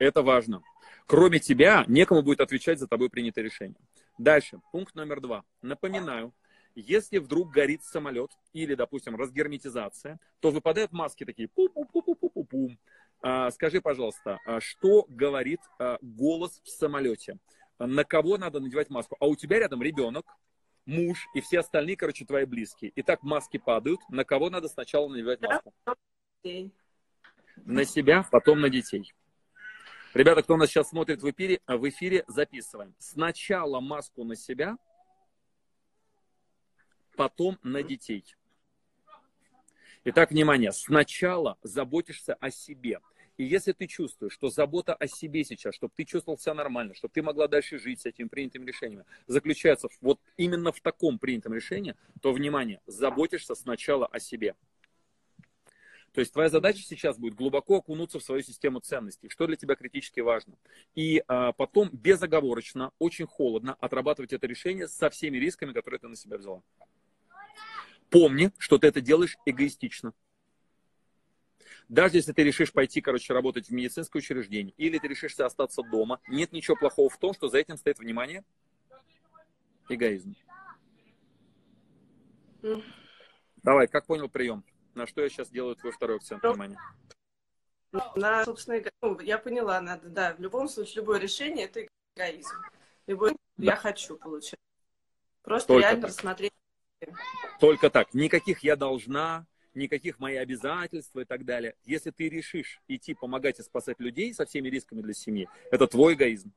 Это 0.00 0.22
важно. 0.22 0.62
Кроме 1.06 1.40
тебя, 1.40 1.84
некому 1.86 2.22
будет 2.22 2.40
отвечать 2.40 2.78
за 2.78 2.88
тобой 2.88 3.10
принятое 3.10 3.42
решение. 3.42 3.78
Дальше, 4.16 4.60
пункт 4.72 4.94
номер 4.94 5.20
два. 5.20 5.44
Напоминаю, 5.60 6.32
если 6.74 7.18
вдруг 7.18 7.52
горит 7.52 7.84
самолет 7.84 8.30
или, 8.54 8.74
допустим, 8.74 9.14
разгерметизация, 9.14 10.18
то 10.40 10.50
выпадают 10.50 10.92
маски 10.92 11.26
такие 11.26 11.48
пу-пу-пу-пу-пу-пум. 11.48 12.78
А, 13.20 13.50
скажи, 13.50 13.82
пожалуйста, 13.82 14.38
а 14.46 14.60
что 14.60 15.04
говорит 15.06 15.60
а, 15.78 15.98
голос 16.00 16.62
в 16.64 16.70
самолете? 16.70 17.36
На 17.78 18.04
кого 18.04 18.38
надо 18.38 18.60
надевать 18.60 18.88
маску? 18.88 19.16
А 19.20 19.26
у 19.26 19.36
тебя 19.36 19.58
рядом 19.58 19.82
ребенок, 19.82 20.24
муж 20.86 21.26
и 21.34 21.42
все 21.42 21.60
остальные, 21.60 21.98
короче, 21.98 22.24
твои 22.24 22.46
близкие. 22.46 22.90
Итак, 22.96 23.22
маски 23.22 23.58
падают. 23.58 24.00
На 24.08 24.24
кого 24.24 24.48
надо 24.48 24.68
сначала 24.68 25.08
надевать 25.08 25.42
маску? 25.42 25.74
На 27.56 27.84
себя, 27.84 28.26
потом 28.30 28.62
на 28.62 28.70
детей. 28.70 29.12
Ребята, 30.12 30.42
кто 30.42 30.56
нас 30.56 30.70
сейчас 30.70 30.88
смотрит 30.88 31.22
в 31.22 31.30
эфире, 31.30 31.60
в 31.68 31.88
эфире 31.88 32.24
записываем. 32.26 32.94
Сначала 32.98 33.80
маску 33.80 34.24
на 34.24 34.34
себя, 34.34 34.76
потом 37.14 37.58
на 37.62 37.84
детей. 37.84 38.24
Итак, 40.04 40.30
внимание, 40.30 40.72
сначала 40.72 41.58
заботишься 41.62 42.34
о 42.34 42.50
себе. 42.50 43.00
И 43.36 43.44
если 43.44 43.72
ты 43.72 43.86
чувствуешь, 43.86 44.32
что 44.32 44.48
забота 44.48 44.94
о 44.94 45.06
себе 45.06 45.44
сейчас, 45.44 45.76
чтобы 45.76 45.92
ты 45.94 46.04
чувствовал 46.04 46.38
себя 46.38 46.54
нормально, 46.54 46.94
чтобы 46.94 47.12
ты 47.12 47.22
могла 47.22 47.46
дальше 47.46 47.78
жить 47.78 48.00
с 48.00 48.06
этими 48.06 48.26
принятыми 48.26 48.66
решениями, 48.66 49.04
заключается 49.28 49.88
вот 50.00 50.18
именно 50.36 50.72
в 50.72 50.80
таком 50.80 51.18
принятом 51.18 51.54
решении, 51.54 51.94
то, 52.20 52.32
внимание, 52.32 52.80
заботишься 52.86 53.54
сначала 53.54 54.06
о 54.06 54.18
себе. 54.18 54.56
То 56.12 56.20
есть 56.20 56.32
твоя 56.32 56.48
задача 56.48 56.82
сейчас 56.82 57.18
будет 57.18 57.34
глубоко 57.34 57.76
окунуться 57.76 58.18
в 58.18 58.24
свою 58.24 58.42
систему 58.42 58.80
ценностей, 58.80 59.28
что 59.28 59.46
для 59.46 59.56
тебя 59.56 59.76
критически 59.76 60.20
важно. 60.20 60.56
И 60.96 61.22
а, 61.28 61.52
потом 61.52 61.88
безоговорочно, 61.92 62.92
очень 62.98 63.26
холодно 63.26 63.74
отрабатывать 63.74 64.32
это 64.32 64.46
решение 64.46 64.88
со 64.88 65.08
всеми 65.08 65.36
рисками, 65.36 65.72
которые 65.72 66.00
ты 66.00 66.08
на 66.08 66.16
себя 66.16 66.36
взяла. 66.36 66.62
Помни, 68.08 68.50
что 68.58 68.78
ты 68.78 68.88
это 68.88 69.00
делаешь 69.00 69.36
эгоистично. 69.46 70.12
Даже 71.88 72.16
если 72.16 72.32
ты 72.32 72.42
решишь 72.42 72.72
пойти, 72.72 73.00
короче, 73.00 73.32
работать 73.32 73.68
в 73.68 73.72
медицинское 73.72 74.18
учреждение, 74.18 74.74
или 74.76 74.98
ты 74.98 75.06
решишься 75.06 75.46
остаться 75.46 75.82
дома, 75.82 76.20
нет 76.28 76.52
ничего 76.52 76.76
плохого 76.76 77.08
в 77.08 77.18
том, 77.18 77.34
что 77.34 77.48
за 77.48 77.58
этим 77.58 77.76
стоит, 77.76 77.98
внимание, 77.98 78.44
эгоизм. 79.88 80.34
Давай, 83.62 83.86
как 83.86 84.06
понял 84.06 84.28
прием? 84.28 84.64
На 85.00 85.06
что 85.06 85.22
я 85.22 85.30
сейчас 85.30 85.48
делаю 85.48 85.76
твой 85.76 85.92
второй 85.92 86.18
акцент 86.18 86.42
Ну, 86.42 86.50
внимания? 86.50 86.78
На, 88.16 88.44
собственно, 88.44 88.82
ну, 89.00 89.18
я 89.20 89.38
поняла, 89.38 89.80
надо, 89.80 90.10
да, 90.10 90.34
в 90.34 90.40
любом 90.40 90.68
случае, 90.68 90.96
любое 90.96 91.18
решение 91.18 91.64
это 91.64 91.86
эгоизм. 92.14 92.54
Любой 93.06 93.30
Да. 93.56 93.72
я 93.72 93.76
хочу 93.76 94.18
получать. 94.18 94.60
Просто 95.40 95.68
Только 95.68 95.86
реально 95.86 96.02
так. 96.02 96.10
рассмотреть. 96.10 96.52
Только 97.60 97.88
так. 97.88 98.12
Никаких 98.12 98.58
я 98.62 98.76
должна, 98.76 99.46
никаких 99.72 100.18
мои 100.18 100.36
обязательства 100.36 101.20
и 101.20 101.24
так 101.24 101.46
далее. 101.46 101.76
Если 101.84 102.10
ты 102.10 102.28
решишь 102.28 102.82
идти 102.86 103.14
помогать 103.14 103.58
и 103.58 103.62
спасать 103.62 104.00
людей 104.00 104.34
со 104.34 104.44
всеми 104.44 104.68
рисками 104.68 105.00
для 105.00 105.14
семьи, 105.14 105.48
это 105.70 105.86
твой 105.86 106.12
эгоизм. 106.12 106.52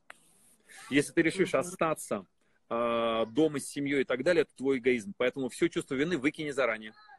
Если 0.89 1.13
ты 1.13 1.21
решишь 1.21 1.53
Мгм. 1.53 1.62
остаться 1.62 2.25
э, 2.69 3.25
дома 3.27 3.62
с 3.62 3.67
семьей 3.67 4.01
и 4.01 4.05
так 4.05 4.21
далее, 4.21 4.41
это 4.41 4.53
твой 4.53 4.79
эгоизм. 4.79 5.13
Поэтому 5.17 5.47
все 5.47 5.69
чувство 5.69 5.95
вины 5.95 6.17
выкини 6.17 6.51
заранее. 6.51 6.91
Мгм. 6.91 7.12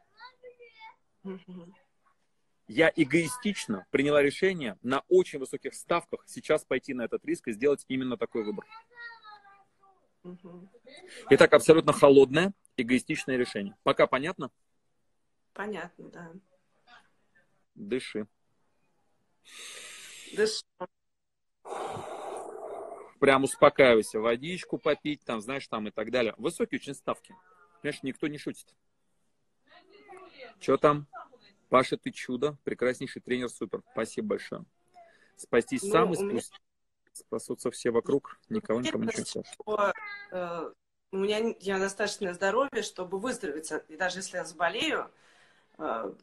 Я 2.67 2.91
эгоистично 2.95 3.85
приняла 3.91 4.21
решение 4.23 4.77
на 4.81 5.03
очень 5.07 5.39
высоких 5.39 5.75
ставках 5.75 6.23
сейчас 6.27 6.65
пойти 6.65 6.93
на 6.93 7.03
этот 7.03 7.23
риск 7.25 7.47
и 7.47 7.51
сделать 7.51 7.85
именно 7.87 8.17
такой 8.17 8.43
выбор. 8.43 8.65
Итак, 11.29 11.53
абсолютно 11.53 11.93
холодное, 11.93 12.53
эгоистичное 12.77 13.37
решение. 13.37 13.77
Пока 13.83 14.07
понятно? 14.07 14.49
Понятно, 15.53 16.09
да. 16.09 16.33
Дыши. 17.75 18.27
Дыш- 20.35 20.63
прям 23.19 23.43
успокаивайся, 23.43 24.19
водичку 24.19 24.77
попить, 24.77 25.23
там, 25.23 25.41
знаешь, 25.41 25.67
там 25.67 25.87
и 25.87 25.91
так 25.91 26.11
далее. 26.11 26.33
Высокие 26.37 26.79
очень 26.79 26.93
ставки. 26.93 27.35
Знаешь, 27.81 28.01
никто 28.03 28.27
не 28.27 28.37
шутит. 28.37 28.67
Что 30.59 30.77
там? 30.77 31.07
Паша, 31.69 31.97
ты 31.97 32.11
чудо, 32.11 32.57
прекраснейший 32.63 33.21
тренер, 33.21 33.49
супер. 33.49 33.81
Спасибо 33.91 34.29
большое. 34.29 34.65
Спастись 35.35 35.83
Ну, 35.83 35.91
сам 35.91 36.13
и 36.13 36.17
у 36.17 36.21
меня- 36.23 36.41
спасутся 37.11 37.71
все 37.71 37.91
вокруг. 37.91 38.39
Никого, 38.49 38.81
никому 38.81 39.03
ничего 39.05 39.21
не 39.21 39.43
что, 39.53 39.93
э, 40.31 40.71
у 41.11 41.17
меня 41.17 41.55
я 41.59 41.79
достаточно 41.79 42.33
здоровья, 42.33 42.81
чтобы 42.81 43.19
выздороветь. 43.19 43.71
И 43.89 43.95
даже 43.95 44.19
если 44.19 44.37
я 44.37 44.45
заболею, 44.45 45.09
э, 45.77 46.13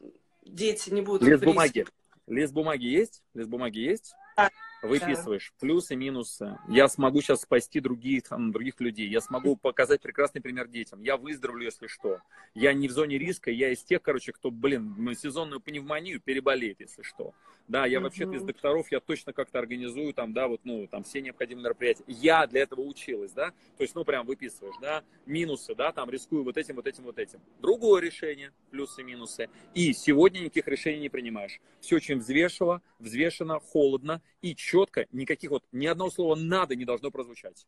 дети 0.43 0.89
не 0.89 1.01
будут 1.01 1.23
риске. 1.27 1.45
бумаги. 1.45 1.85
Лист 2.27 2.53
бумаги 2.53 2.85
есть? 2.85 3.23
Лист 3.33 3.49
бумаги 3.49 3.79
есть? 3.79 4.15
Да. 4.37 4.49
Выписываешь 4.83 5.53
плюсы, 5.61 5.95
минусы. 5.95 6.59
Я 6.67 6.89
смогу 6.89 7.21
сейчас 7.21 7.41
спасти 7.41 7.79
других, 7.79 8.23
там, 8.23 8.51
других 8.51 8.81
людей. 8.81 9.07
Я 9.07 9.21
смогу 9.21 9.55
показать 9.55 10.01
прекрасный 10.01 10.41
пример 10.41 10.67
детям. 10.67 11.01
Я 11.01 11.15
выздоровлю, 11.15 11.63
если 11.63 11.87
что. 11.87 12.19
Я 12.53 12.73
не 12.73 12.89
в 12.89 12.91
зоне 12.91 13.17
риска. 13.17 13.49
Я 13.49 13.71
из 13.71 13.81
тех, 13.81 14.01
короче, 14.01 14.33
кто, 14.33 14.51
блин, 14.51 14.93
ну, 14.97 15.13
сезонную 15.13 15.61
пневмонию 15.61 16.19
переболеет, 16.19 16.81
если 16.81 17.01
что. 17.01 17.33
Да, 17.69 17.85
я 17.85 18.01
вообще-то 18.01 18.33
из 18.33 18.43
докторов, 18.43 18.91
я 18.91 18.99
точно 18.99 19.31
как-то 19.31 19.57
организую 19.57 20.13
там, 20.13 20.33
да, 20.33 20.49
вот, 20.49 20.59
ну, 20.65 20.85
там 20.87 21.05
все 21.05 21.21
необходимые 21.21 21.63
мероприятия. 21.63 22.03
Я 22.07 22.45
для 22.45 22.63
этого 22.63 22.81
училась, 22.81 23.31
да. 23.31 23.51
То 23.77 23.83
есть, 23.83 23.95
ну, 23.95 24.03
прям 24.03 24.25
выписываешь, 24.25 24.75
да, 24.81 25.01
минусы, 25.25 25.73
да, 25.73 25.93
там 25.93 26.09
рискую 26.09 26.43
вот 26.43 26.57
этим, 26.57 26.75
вот 26.75 26.87
этим, 26.87 27.05
вот 27.05 27.17
этим. 27.17 27.39
Другое 27.61 28.01
решение, 28.01 28.51
плюсы, 28.69 29.01
минусы. 29.01 29.49
И 29.73 29.93
сегодня 29.93 30.39
никаких 30.39 30.67
решений 30.67 30.99
не 30.99 31.09
принимаешь. 31.09 31.61
Все 31.79 31.95
очень 31.95 32.19
взвешено, 32.19 32.81
взвешено, 32.99 33.61
холодно 33.61 34.21
и 34.41 34.53
четко. 34.57 34.72
Никаких 35.11 35.51
вот, 35.51 35.63
ни 35.71 35.85
одного 35.85 36.09
слова 36.09 36.35
«надо» 36.35 36.75
не 36.75 36.85
должно 36.85 37.11
прозвучать. 37.11 37.67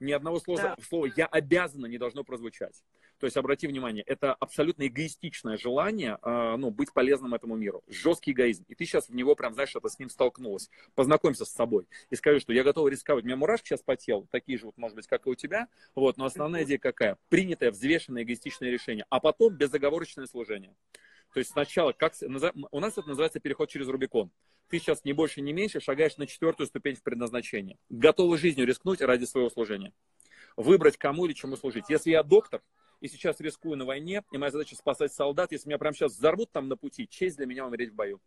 Ни 0.00 0.12
одного 0.12 0.40
слова, 0.40 0.60
Да. 0.60 0.76
слова 0.88 1.08
«я 1.16 1.26
обязана» 1.26 1.86
не 1.86 1.98
должно 1.98 2.24
прозвучать. 2.24 2.82
То 3.18 3.26
есть, 3.26 3.36
обрати 3.36 3.68
внимание, 3.68 4.02
это 4.02 4.34
абсолютно 4.34 4.88
эгоистичное 4.88 5.56
желание 5.56 6.18
э, 6.20 6.56
ну, 6.56 6.72
быть 6.72 6.92
полезным 6.92 7.34
этому 7.34 7.54
миру. 7.54 7.84
Жесткий 7.86 8.32
эгоизм. 8.32 8.64
И 8.66 8.74
ты 8.74 8.84
сейчас 8.84 9.08
в 9.08 9.14
него 9.14 9.36
прям, 9.36 9.54
знаешь, 9.54 9.76
это 9.76 9.88
с 9.88 9.96
ним 10.00 10.10
столкнулась. 10.10 10.68
Познакомься 10.96 11.44
с 11.44 11.52
собой 11.52 11.86
и 12.10 12.16
скажи, 12.16 12.40
что 12.40 12.52
я 12.52 12.64
готова 12.64 12.88
рисковать. 12.88 13.22
У 13.22 13.26
меня 13.28 13.36
мурашки 13.36 13.68
сейчас 13.68 13.80
по 13.80 13.96
телу, 13.96 14.26
такие 14.32 14.58
же, 14.58 14.66
вот, 14.66 14.76
может 14.76 14.96
быть, 14.96 15.06
как 15.06 15.24
и 15.28 15.30
у 15.30 15.36
тебя. 15.36 15.68
Вот, 15.94 16.16
но 16.16 16.24
основная 16.24 16.64
идея 16.64 16.78
какая? 16.78 17.16
Принятое, 17.28 17.70
взвешенное, 17.70 18.24
эгоистичное 18.24 18.70
решение. 18.70 19.06
А 19.08 19.20
потом 19.20 19.54
безоговорочное 19.54 20.26
служение. 20.26 20.74
То 21.32 21.38
есть 21.38 21.50
сначала, 21.52 21.92
как, 21.92 22.14
у 22.20 22.80
нас 22.80 22.98
это 22.98 23.08
называется 23.08 23.38
переход 23.38 23.70
через 23.70 23.86
Рубикон. 23.86 24.32
Ты 24.72 24.78
сейчас 24.78 25.04
не 25.04 25.12
больше, 25.12 25.42
не 25.42 25.52
меньше 25.52 25.80
шагаешь 25.80 26.16
на 26.16 26.26
четвертую 26.26 26.66
ступень 26.66 26.94
в 26.94 27.02
предназначении. 27.02 27.78
Готовы 27.90 28.38
жизнью 28.38 28.66
рискнуть 28.66 29.02
ради 29.02 29.26
своего 29.26 29.50
служения. 29.50 29.92
Выбрать, 30.56 30.96
кому 30.96 31.26
или 31.26 31.34
чему 31.34 31.56
служить. 31.56 31.90
Если 31.90 32.08
я 32.08 32.22
доктор, 32.22 32.62
и 33.00 33.08
сейчас 33.08 33.38
рискую 33.40 33.76
на 33.76 33.84
войне, 33.84 34.22
и 34.32 34.38
моя 34.38 34.50
задача 34.50 34.74
спасать 34.74 35.12
солдат, 35.12 35.52
если 35.52 35.68
меня 35.68 35.76
прямо 35.76 35.94
сейчас 35.94 36.14
взорвут 36.14 36.52
там 36.52 36.68
на 36.68 36.78
пути, 36.78 37.06
честь 37.06 37.36
для 37.36 37.44
меня 37.44 37.66
умереть 37.66 37.90
в 37.90 37.94
бою. 37.94 38.22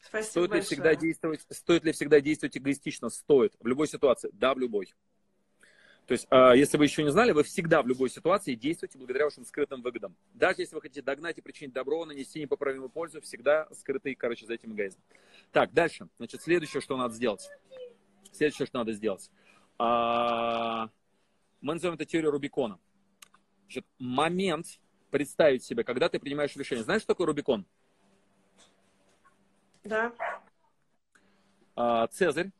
Спасибо 0.00 0.30
Стоит 0.30 0.42
ли, 0.42 0.48
большое. 0.48 0.62
всегда 0.64 0.94
действовать, 0.96 1.46
стоит 1.50 1.84
ли 1.84 1.92
всегда 1.92 2.20
действовать 2.20 2.56
эгоистично? 2.58 3.08
Стоит. 3.08 3.54
В 3.60 3.68
любой 3.68 3.86
ситуации. 3.86 4.30
Да, 4.32 4.52
в 4.52 4.58
любой. 4.58 4.92
То 6.06 6.12
есть, 6.12 6.26
а, 6.30 6.54
если 6.54 6.76
вы 6.76 6.84
еще 6.84 7.02
не 7.02 7.10
знали, 7.10 7.32
вы 7.32 7.44
всегда 7.44 7.82
в 7.82 7.86
любой 7.86 8.10
ситуации 8.10 8.54
действуете 8.54 8.98
благодаря 8.98 9.24
вашим 9.24 9.44
скрытым 9.44 9.80
выгодам. 9.80 10.14
Даже 10.34 10.60
если 10.60 10.74
вы 10.74 10.82
хотите 10.82 11.00
догнать 11.00 11.38
и 11.38 11.40
причинить 11.40 11.72
добро, 11.72 12.04
нанести 12.04 12.40
непоправимую 12.40 12.90
пользу, 12.90 13.22
всегда 13.22 13.66
скрытый, 13.72 14.14
короче, 14.14 14.44
за 14.44 14.54
этим 14.54 14.74
эгоизм. 14.74 14.98
Так, 15.50 15.72
дальше. 15.72 16.08
Значит, 16.18 16.42
следующее, 16.42 16.82
что 16.82 16.96
надо 16.98 17.14
сделать. 17.14 17.48
Следующее, 18.32 18.66
что 18.66 18.78
надо 18.78 18.92
сделать. 18.92 19.30
А, 19.78 20.90
Мы 21.62 21.74
назовем 21.74 21.94
это 21.94 22.04
теорию 22.04 22.30
Рубикона. 22.32 22.78
Значит, 23.62 23.86
момент 23.98 24.66
представить 25.10 25.64
себе, 25.64 25.84
когда 25.84 26.10
ты 26.10 26.18
принимаешь 26.18 26.54
решение. 26.54 26.84
Знаешь, 26.84 27.00
что 27.00 27.14
такое 27.14 27.28
Рубикон? 27.28 27.64
Да. 29.84 30.12
А, 31.76 32.06
Цезарь 32.08 32.50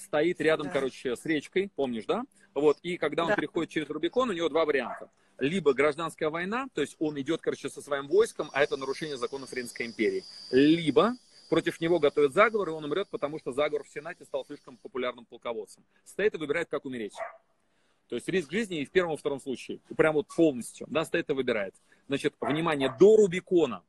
стоит 0.00 0.40
рядом, 0.40 0.66
Да. 0.66 0.72
короче, 0.72 1.16
с 1.16 1.24
речкой, 1.24 1.70
помнишь, 1.76 2.04
да? 2.06 2.24
Вот, 2.54 2.78
и 2.82 2.96
когда 2.96 3.22
он 3.24 3.30
Да. 3.30 3.36
переходит 3.36 3.70
через 3.70 3.88
Рубикон, 3.88 4.30
у 4.30 4.32
него 4.32 4.48
два 4.48 4.64
варианта. 4.64 5.10
либо 5.38 5.72
гражданская 5.72 6.28
война, 6.28 6.66
то 6.74 6.82
есть 6.82 6.96
он 6.98 7.18
идет, 7.18 7.40
короче, 7.40 7.70
со 7.70 7.80
своим 7.80 8.08
войском, 8.08 8.50
а 8.52 8.62
это 8.62 8.76
нарушение 8.76 9.16
законов 9.16 9.50
Римской 9.54 9.86
империи, 9.86 10.22
либо 10.50 11.14
против 11.48 11.80
него 11.80 11.98
готовят 11.98 12.34
заговор, 12.34 12.68
и 12.68 12.72
он 12.72 12.84
умрет, 12.84 13.08
потому 13.08 13.38
что 13.38 13.50
заговор 13.50 13.84
в 13.84 13.88
Сенате 13.88 14.26
стал 14.26 14.44
слишком 14.44 14.76
популярным 14.76 15.24
полководцем. 15.24 15.82
Стейта 16.04 16.36
выбирает, 16.36 16.68
как 16.68 16.84
умереть. 16.84 17.14
То 18.08 18.16
есть 18.16 18.28
риск 18.28 18.50
жизни 18.50 18.80
и 18.82 18.84
в 18.84 18.90
первом 18.90 19.14
и 19.14 19.16
втором 19.16 19.40
случае. 19.40 19.78
Прям 19.96 20.14
вот 20.14 20.26
полностью. 20.28 20.86
Да, 20.90 21.06
Стейта 21.06 21.32
выбирает. 21.32 21.74
Значит, 22.08 22.34
внимание, 22.40 22.94
до 22.98 23.16
Рубикона 23.16 23.82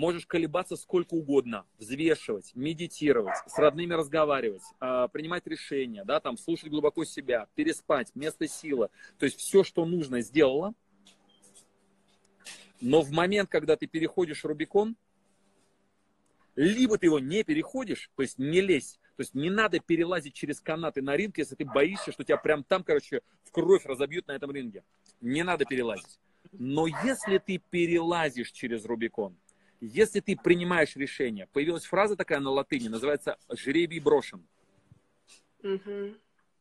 можешь 0.00 0.26
колебаться 0.26 0.76
сколько 0.76 1.12
угодно, 1.12 1.66
взвешивать, 1.78 2.52
медитировать, 2.54 3.36
с 3.46 3.58
родными 3.58 3.92
разговаривать, 3.92 4.62
а, 4.80 5.08
принимать 5.08 5.46
решения, 5.46 6.04
да, 6.04 6.20
там, 6.20 6.38
слушать 6.38 6.70
глубоко 6.70 7.04
себя, 7.04 7.48
переспать, 7.54 8.10
место 8.14 8.48
силы. 8.48 8.88
То 9.18 9.26
есть 9.26 9.38
все, 9.38 9.62
что 9.62 9.84
нужно, 9.84 10.22
сделала. 10.22 10.72
Но 12.80 13.02
в 13.02 13.10
момент, 13.10 13.50
когда 13.50 13.76
ты 13.76 13.86
переходишь 13.86 14.42
Рубикон, 14.42 14.96
либо 16.56 16.96
ты 16.96 17.06
его 17.06 17.18
не 17.18 17.44
переходишь, 17.44 18.10
то 18.16 18.22
есть 18.22 18.38
не 18.38 18.62
лезь, 18.62 18.98
то 19.16 19.20
есть 19.20 19.34
не 19.34 19.50
надо 19.50 19.80
перелазить 19.80 20.32
через 20.32 20.62
канаты 20.62 21.02
на 21.02 21.14
ринг, 21.14 21.36
если 21.36 21.56
ты 21.56 21.66
боишься, 21.66 22.10
что 22.10 22.24
тебя 22.24 22.38
прям 22.38 22.64
там, 22.64 22.84
короче, 22.84 23.20
в 23.44 23.52
кровь 23.52 23.84
разобьют 23.84 24.28
на 24.28 24.32
этом 24.32 24.50
ринге. 24.50 24.82
Не 25.20 25.42
надо 25.42 25.66
перелазить. 25.66 26.18
Но 26.52 26.86
если 26.86 27.36
ты 27.36 27.58
перелазишь 27.58 28.50
через 28.50 28.86
Рубикон, 28.86 29.36
если 29.80 30.20
ты 30.20 30.36
принимаешь 30.36 30.96
решение, 30.96 31.46
появилась 31.52 31.84
фраза 31.84 32.16
такая 32.16 32.40
на 32.40 32.50
латыни, 32.50 32.88
называется 32.88 33.38
«жребий 33.50 34.00
брошен». 34.00 34.46
Угу. 35.62 36.14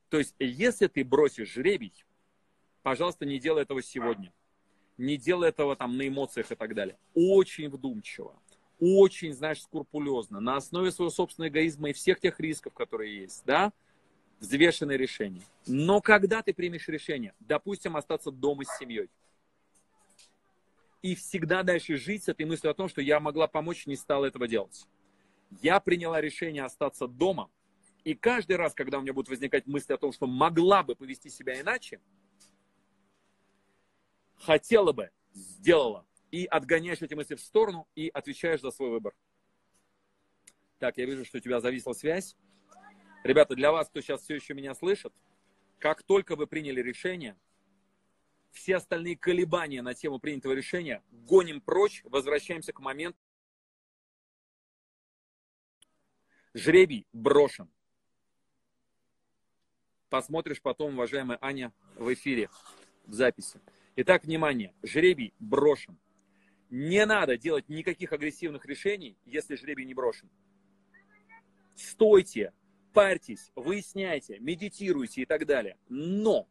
То 0.09 0.17
есть, 0.17 0.35
если 0.39 0.87
ты 0.87 1.03
бросишь 1.03 1.53
жребий, 1.53 1.93
пожалуйста, 2.81 3.25
не 3.25 3.39
делай 3.39 3.63
этого 3.63 3.81
сегодня. 3.81 4.33
Не 4.97 5.17
делай 5.17 5.49
этого 5.49 5.75
там 5.75 5.97
на 5.97 6.07
эмоциях 6.07 6.51
и 6.51 6.55
так 6.55 6.73
далее. 6.73 6.97
Очень 7.13 7.69
вдумчиво 7.69 8.39
очень, 8.79 9.33
знаешь, 9.33 9.61
скрупулезно, 9.61 10.39
на 10.39 10.55
основе 10.55 10.91
своего 10.91 11.11
собственного 11.11 11.49
эгоизма 11.49 11.89
и 11.89 11.93
всех 11.93 12.19
тех 12.19 12.39
рисков, 12.39 12.73
которые 12.73 13.21
есть, 13.21 13.43
да, 13.45 13.73
взвешенное 14.39 14.95
решение. 14.95 15.43
Но 15.67 16.01
когда 16.01 16.41
ты 16.41 16.53
примешь 16.53 16.87
решение, 16.87 17.33
допустим, 17.39 17.97
остаться 17.97 18.31
дома 18.31 18.63
с 18.63 18.77
семьей, 18.77 19.09
и 21.01 21.15
всегда 21.15 21.63
дальше 21.63 21.95
жить 21.97 22.25
с 22.25 22.29
этой 22.29 22.45
мыслью 22.45 22.71
о 22.71 22.73
том, 22.73 22.89
что 22.89 23.01
я 23.01 23.19
могла 23.19 23.47
помочь, 23.47 23.85
не 23.85 23.95
стала 23.95 24.25
этого 24.25 24.47
делать. 24.47 24.87
Я 25.61 25.79
приняла 25.79 26.21
решение 26.21 26.63
остаться 26.63 27.07
дома, 27.07 27.49
и 28.03 28.13
каждый 28.13 28.55
раз, 28.55 28.73
когда 28.73 28.99
у 28.99 29.01
меня 29.01 29.13
будут 29.13 29.29
возникать 29.29 29.67
мысли 29.67 29.93
о 29.93 29.97
том, 29.97 30.11
что 30.11 30.27
могла 30.27 30.83
бы 30.83 30.95
повести 30.95 31.29
себя 31.29 31.59
иначе, 31.59 32.01
хотела 34.35 34.91
бы, 34.91 35.11
сделала 35.33 36.05
и 36.31 36.45
отгоняешь 36.45 37.01
эти 37.01 37.13
мысли 37.13 37.35
в 37.35 37.41
сторону 37.41 37.87
и 37.95 38.09
отвечаешь 38.09 38.61
за 38.61 38.71
свой 38.71 38.89
выбор. 38.89 39.15
Так, 40.77 40.97
я 40.97 41.05
вижу, 41.05 41.25
что 41.25 41.37
у 41.39 41.41
тебя 41.41 41.59
зависла 41.59 41.93
связь. 41.93 42.37
Ребята, 43.23 43.55
для 43.55 43.71
вас, 43.71 43.89
кто 43.89 43.99
сейчас 43.99 44.21
все 44.21 44.35
еще 44.35 44.53
меня 44.53 44.73
слышит, 44.73 45.13
как 45.77 46.03
только 46.03 46.35
вы 46.35 46.47
приняли 46.47 46.81
решение, 46.81 47.37
все 48.51 48.77
остальные 48.77 49.17
колебания 49.17 49.81
на 49.81 49.93
тему 49.93 50.19
принятого 50.19 50.53
решения 50.53 51.03
гоним 51.11 51.61
прочь, 51.61 52.01
возвращаемся 52.05 52.73
к 52.73 52.79
моменту. 52.79 53.19
Жребий 56.53 57.07
брошен. 57.13 57.69
Посмотришь 60.09 60.61
потом, 60.61 60.95
уважаемая 60.95 61.37
Аня, 61.41 61.71
в 61.95 62.11
эфире, 62.13 62.49
в 63.05 63.13
записи. 63.13 63.61
Итак, 63.95 64.23
внимание, 64.23 64.73
жребий 64.81 65.33
брошен. 65.39 65.99
Не 66.69 67.05
надо 67.05 67.37
делать 67.37 67.69
никаких 67.69 68.13
агрессивных 68.13 68.65
решений, 68.65 69.17
если 69.25 69.55
жребий 69.55 69.85
не 69.85 69.93
брошен. 69.93 70.29
Стойте, 71.75 72.53
парьтесь, 72.93 73.51
выясняйте, 73.55 74.39
медитируйте 74.39 75.21
и 75.21 75.25
так 75.25 75.45
далее. 75.45 75.77
Но, 75.87 76.47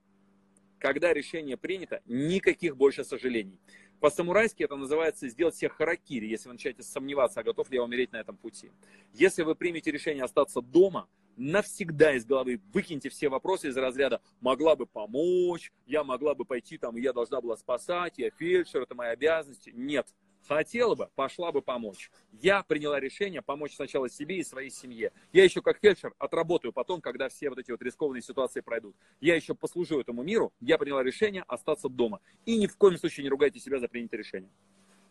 когда 0.79 1.13
решение 1.13 1.57
принято, 1.57 2.01
никаких 2.07 2.77
больше 2.77 3.05
сожалений. 3.05 3.59
По-самурайски 4.01 4.63
это 4.63 4.77
называется 4.77 5.29
сделать 5.29 5.57
себе 5.57 5.71
харакири, 5.71 6.27
если 6.27 6.49
вы 6.49 6.55
начинаете 6.55 6.85
сомневаться, 6.85 7.41
а 7.41 7.43
готов 7.43 7.69
ли 7.71 7.77
я 7.77 7.83
умереть 7.83 8.13
на 8.13 8.19
этом 8.19 8.37
пути. 8.37 8.71
Если 9.13 9.43
вы 9.43 9.57
примете 9.57 9.91
решение 9.91 10.23
остаться 10.23 10.61
дома, 10.61 11.09
навсегда 11.37 12.15
из 12.15 12.25
головы 12.25 12.61
выкиньте 12.73 13.09
все 13.09 13.29
вопросы 13.29 13.69
из 13.69 13.77
разряда 13.77 14.21
«могла 14.41 14.77
бы 14.77 14.87
помочь», 14.87 15.73
«я 15.87 16.05
могла 16.05 16.35
бы 16.35 16.45
пойти 16.45 16.79
там, 16.79 16.97
я 16.97 17.13
должна 17.13 17.41
была 17.41 17.57
спасать», 17.57 18.19
«я 18.19 18.31
фельдшер, 18.31 18.83
это 18.83 18.95
мои 18.95 19.11
обязанности». 19.11 19.71
Нет. 19.75 20.07
Хотела 20.49 20.95
бы, 20.95 21.11
пошла 21.15 21.53
бы 21.53 21.61
помочь. 21.61 22.11
Я 22.33 22.63
приняла 22.63 22.99
решение 22.99 23.43
помочь 23.43 23.77
сначала 23.77 24.09
себе 24.09 24.39
и 24.39 24.43
своей 24.43 24.71
семье. 24.71 25.13
Я 25.31 25.45
еще 25.45 25.61
как 25.61 25.79
фельдшер 25.79 26.15
отработаю 26.19 26.73
потом, 26.73 27.03
когда 27.03 27.29
все 27.29 27.51
вот 27.51 27.59
эти 27.59 27.71
вот 27.71 27.83
рискованные 27.83 28.23
ситуации 28.23 28.61
пройдут. 28.61 28.97
Я 29.21 29.37
еще 29.37 29.55
послужу 29.55 30.01
этому 30.01 30.23
миру. 30.23 30.55
Я 30.61 30.79
приняла 30.79 31.03
решение 31.03 31.45
остаться 31.47 31.91
дома. 31.91 32.21
И 32.47 32.57
ни 32.57 32.67
в 32.67 32.79
коем 32.79 32.97
случае 32.97 33.25
не 33.25 33.31
ругайте 33.31 33.61
себя 33.61 33.79
за 33.79 33.89
принятое 33.89 34.17
решение. 34.17 34.51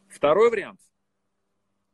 Второй 0.08 0.50
вариант. 0.50 0.80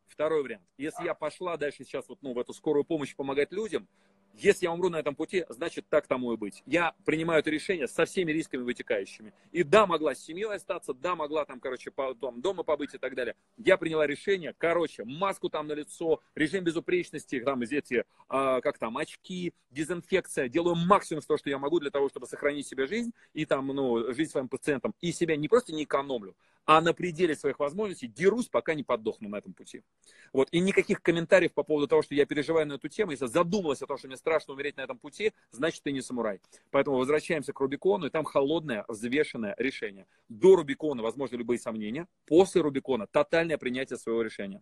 Второй 0.08 0.42
вариант. 0.42 0.64
Если 0.78 1.04
я 1.04 1.14
пошла 1.14 1.58
дальше 1.58 1.84
сейчас 1.84 2.08
вот, 2.08 2.20
ну, 2.22 2.32
в 2.34 2.40
эту 2.40 2.54
скорую 2.54 2.86
помощь 2.86 3.14
помогать 3.14 3.52
людям, 3.52 3.90
если 4.34 4.66
я 4.66 4.72
умру 4.72 4.90
на 4.90 4.98
этом 4.98 5.16
пути, 5.16 5.46
значит 5.50 5.88
так 5.90 6.08
тому 6.08 6.34
и 6.34 6.38
быть. 6.38 6.64
Я 6.66 6.94
принимаю 7.06 7.40
это 7.40 7.50
решение 7.50 7.88
со 7.88 8.06
всеми 8.06 8.32
рисками 8.32 8.64
вытекающими. 8.64 9.34
И 9.52 9.64
да, 9.64 9.86
могла 9.86 10.16
с 10.16 10.20
семьей 10.20 10.54
остаться, 10.54 10.94
да, 10.94 11.16
могла 11.16 11.46
там, 11.46 11.60
короче, 11.60 11.92
по, 11.92 12.14
там, 12.16 12.42
дома 12.42 12.64
побыть 12.64 12.94
и 12.94 12.98
так 12.98 13.16
далее. 13.16 13.36
Я 13.58 13.78
приняла 13.78 14.08
решение, 14.08 14.54
короче, 14.58 15.04
маску 15.04 15.50
там 15.50 15.68
на 15.68 15.74
лицо, 15.74 16.20
режим 16.36 16.64
безупречности, 16.64 17.40
там 17.42 17.62
эти, 17.62 18.06
а, 18.28 18.62
как 18.62 18.78
там, 18.78 18.98
очки, 18.98 19.54
дезинфекция. 19.72 20.50
Делаю 20.50 20.76
максимум 20.76 21.22
того, 21.22 21.38
что 21.38 21.50
я 21.50 21.58
могу 21.58 21.80
для 21.80 21.92
того, 21.92 22.10
чтобы 22.10 22.28
сохранить 22.28 22.68
себе 22.68 22.88
жизнь 22.88 23.14
и 23.34 23.46
там, 23.46 23.68
ну, 23.68 24.14
жизнь 24.14 24.32
своим 24.32 24.48
пациентам. 24.48 24.94
И 25.02 25.12
себя 25.12 25.36
не 25.36 25.48
просто 25.48 25.74
не 25.74 25.84
экономлю, 25.84 26.36
а 26.66 26.82
на 26.82 26.94
пределе 26.94 27.36
своих 27.36 27.60
возможностей 27.60 28.08
дерусь, 28.08 28.48
пока 28.48 28.74
не 28.74 28.84
подохну 28.84 29.30
на 29.30 29.38
этом 29.38 29.54
пути. 29.54 29.84
Вот. 30.32 30.48
И 30.52 30.60
никаких 30.60 31.02
комментариев 31.02 31.54
по 31.54 31.64
поводу 31.64 31.88
того, 31.88 32.02
что 32.02 32.16
я 32.16 32.26
переживаю 32.26 32.68
на 32.68 32.74
эту 32.74 32.90
тему, 32.90 33.12
если 33.12 33.28
задумалась 33.28 33.82
о 33.82 33.88
том, 33.88 33.98
что 33.98 34.08
мне 34.08 34.18
страшно 34.18 34.54
умереть 34.54 34.78
на 34.78 34.82
этом 34.82 34.98
пути, 34.98 35.34
значит, 35.52 35.84
ты 35.84 35.92
не 35.92 36.02
самурай. 36.02 36.40
Поэтому 36.72 36.98
возвращаемся 36.98 37.54
к 37.54 37.60
Рубикону, 37.60 38.08
и 38.08 38.10
там 38.10 38.24
холодное, 38.24 38.86
взвешенное 38.88 39.56
решение. 39.58 40.08
До 40.30 40.56
Рубикона 40.56 41.04
возможны 41.04 41.36
любые 41.36 41.60
сомнения, 41.60 42.08
после 42.26 42.62
Рубикона 42.62 43.08
тотальное 43.08 43.58
принятие 43.58 43.98
своего 43.98 44.22
решения. 44.22 44.62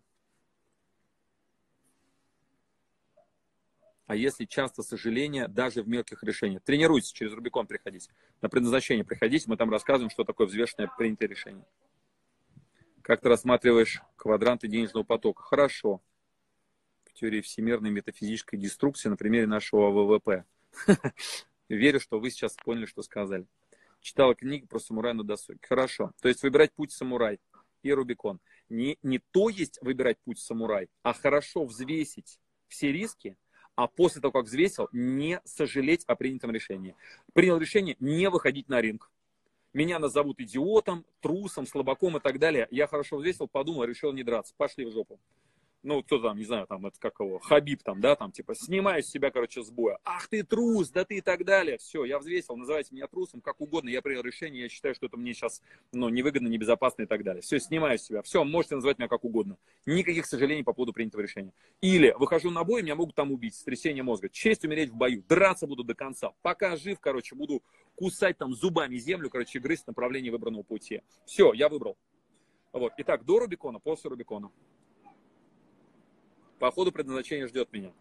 А 4.06 4.14
если 4.14 4.44
часто 4.44 4.82
сожаление 4.82 5.48
даже 5.48 5.82
в 5.82 5.88
мелких 5.88 6.22
решениях? 6.22 6.62
Тренируйтесь 6.62 7.12
через 7.12 7.32
Рубикон 7.32 7.66
приходить. 7.66 8.10
На 8.42 8.50
предназначение 8.50 9.06
приходите, 9.06 9.46
мы 9.48 9.56
там 9.56 9.70
рассказываем, 9.70 10.10
что 10.10 10.24
такое 10.24 10.46
взвешенное 10.46 10.90
принятое 10.98 11.28
решение. 11.28 11.64
Как 13.02 13.20
ты 13.20 13.28
рассматриваешь 13.28 14.00
квадранты 14.16 14.68
денежного 14.68 15.02
потока? 15.02 15.42
Хорошо. 15.42 16.00
В 17.04 17.12
теории 17.12 17.40
всемирной 17.40 17.90
метафизической 17.90 18.56
деструкции 18.56 19.08
на 19.08 19.16
примере 19.16 19.46
нашего 19.46 19.90
ВВП. 19.90 20.44
Верю, 21.68 21.98
что 21.98 22.20
вы 22.20 22.30
сейчас 22.30 22.54
поняли, 22.64 22.86
что 22.86 23.02
сказали. 23.02 23.46
Читала 24.00 24.34
книги 24.34 24.66
про 24.66 24.78
самурая 24.78 25.14
на 25.14 25.24
досуге. 25.24 25.58
Хорошо. 25.62 26.12
То 26.20 26.28
есть 26.28 26.42
выбирать 26.42 26.72
путь 26.72 26.92
самурай 26.92 27.40
и 27.82 27.92
Рубикон. 27.92 28.40
Не, 28.68 28.98
не 29.02 29.18
то 29.18 29.48
есть 29.48 29.78
выбирать 29.82 30.18
путь 30.24 30.38
самурай, 30.38 30.88
а 31.02 31.12
хорошо 31.12 31.64
взвесить 31.64 32.38
все 32.68 32.92
риски, 32.92 33.36
а 33.74 33.86
после 33.86 34.20
того, 34.20 34.32
как 34.32 34.46
взвесил, 34.46 34.88
не 34.92 35.40
сожалеть 35.44 36.04
о 36.06 36.14
принятом 36.14 36.52
решении. 36.52 36.94
Принял 37.32 37.58
решение 37.58 37.96
не 38.00 38.30
выходить 38.30 38.68
на 38.68 38.80
ринг 38.80 39.11
меня 39.72 39.98
назовут 39.98 40.40
идиотом, 40.40 41.04
трусом, 41.20 41.66
слабаком 41.66 42.16
и 42.16 42.20
так 42.20 42.38
далее. 42.38 42.68
Я 42.70 42.86
хорошо 42.86 43.16
взвесил, 43.16 43.48
подумал, 43.48 43.84
решил 43.84 44.12
не 44.12 44.22
драться. 44.22 44.54
Пошли 44.56 44.84
в 44.84 44.92
жопу. 44.92 45.18
Ну, 45.82 46.00
кто 46.02 46.20
там, 46.20 46.38
не 46.38 46.44
знаю, 46.44 46.66
там, 46.68 46.86
это 46.86 46.98
как 47.00 47.18
его, 47.18 47.40
Хабиб 47.40 47.82
там, 47.82 48.00
да, 48.00 48.14
там, 48.14 48.30
типа, 48.30 48.54
снимаю 48.54 49.02
с 49.02 49.06
себя, 49.06 49.32
короче, 49.32 49.64
с 49.64 49.70
боя. 49.70 49.98
Ах 50.04 50.28
ты 50.28 50.44
трус, 50.44 50.90
да 50.90 51.04
ты 51.04 51.16
и 51.16 51.20
так 51.20 51.44
далее. 51.44 51.78
Все, 51.78 52.04
я 52.04 52.20
взвесил, 52.20 52.56
называйте 52.56 52.94
меня 52.94 53.08
трусом, 53.08 53.40
как 53.40 53.60
угодно, 53.60 53.88
я 53.88 54.00
принял 54.00 54.22
решение, 54.22 54.62
я 54.62 54.68
считаю, 54.68 54.94
что 54.94 55.06
это 55.06 55.16
мне 55.16 55.34
сейчас, 55.34 55.60
ну, 55.92 56.08
невыгодно, 56.08 56.46
небезопасно 56.46 57.02
и 57.02 57.06
так 57.06 57.24
далее. 57.24 57.42
Все, 57.42 57.58
снимаю 57.58 57.98
с 57.98 58.02
себя. 58.02 58.22
Все, 58.22 58.44
можете 58.44 58.76
называть 58.76 58.98
меня 58.98 59.08
как 59.08 59.24
угодно. 59.24 59.58
Никаких 59.84 60.26
сожалений 60.26 60.62
по 60.62 60.72
поводу 60.72 60.92
принятого 60.92 61.20
решения. 61.20 61.52
Или 61.80 62.14
выхожу 62.16 62.50
на 62.50 62.62
бой, 62.62 62.82
меня 62.82 62.94
могут 62.94 63.16
там 63.16 63.32
убить, 63.32 63.56
стрясение 63.56 64.04
мозга. 64.04 64.28
Честь 64.28 64.64
умереть 64.64 64.90
в 64.90 64.94
бою, 64.94 65.24
драться 65.28 65.66
буду 65.66 65.82
до 65.82 65.94
конца. 65.94 66.32
Пока 66.42 66.76
жив, 66.76 67.00
короче, 67.00 67.34
буду 67.34 67.60
кусать 67.96 68.38
там 68.38 68.54
зубами 68.54 68.96
землю, 68.96 69.30
короче, 69.30 69.58
грызть 69.58 69.88
направление 69.88 70.30
выбранного 70.30 70.62
пути. 70.62 71.02
Все, 71.26 71.52
я 71.52 71.68
выбрал. 71.68 71.96
Вот. 72.72 72.92
Итак, 72.98 73.24
до 73.24 73.40
Рубикона, 73.40 73.80
после 73.80 74.10
Рубикона. 74.10 74.50
По 76.62 76.70
ходу 76.70 76.92
предназначения 76.92 77.48
ждет 77.48 77.72
меня. 77.72 77.92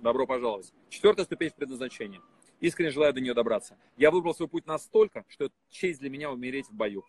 Добро 0.00 0.26
пожаловать. 0.26 0.72
Четвертая 0.88 1.24
ступень 1.24 1.52
предназначения. 1.56 2.20
Искренне 2.58 2.90
желаю 2.90 3.14
до 3.14 3.20
нее 3.20 3.32
добраться. 3.32 3.78
Я 3.96 4.10
выбрал 4.10 4.34
свой 4.34 4.48
путь 4.48 4.66
настолько, 4.66 5.24
что 5.28 5.44
это 5.44 5.54
честь 5.70 6.00
для 6.00 6.10
меня 6.10 6.28
умереть 6.32 6.66
в 6.66 6.72
бою. 6.72 7.04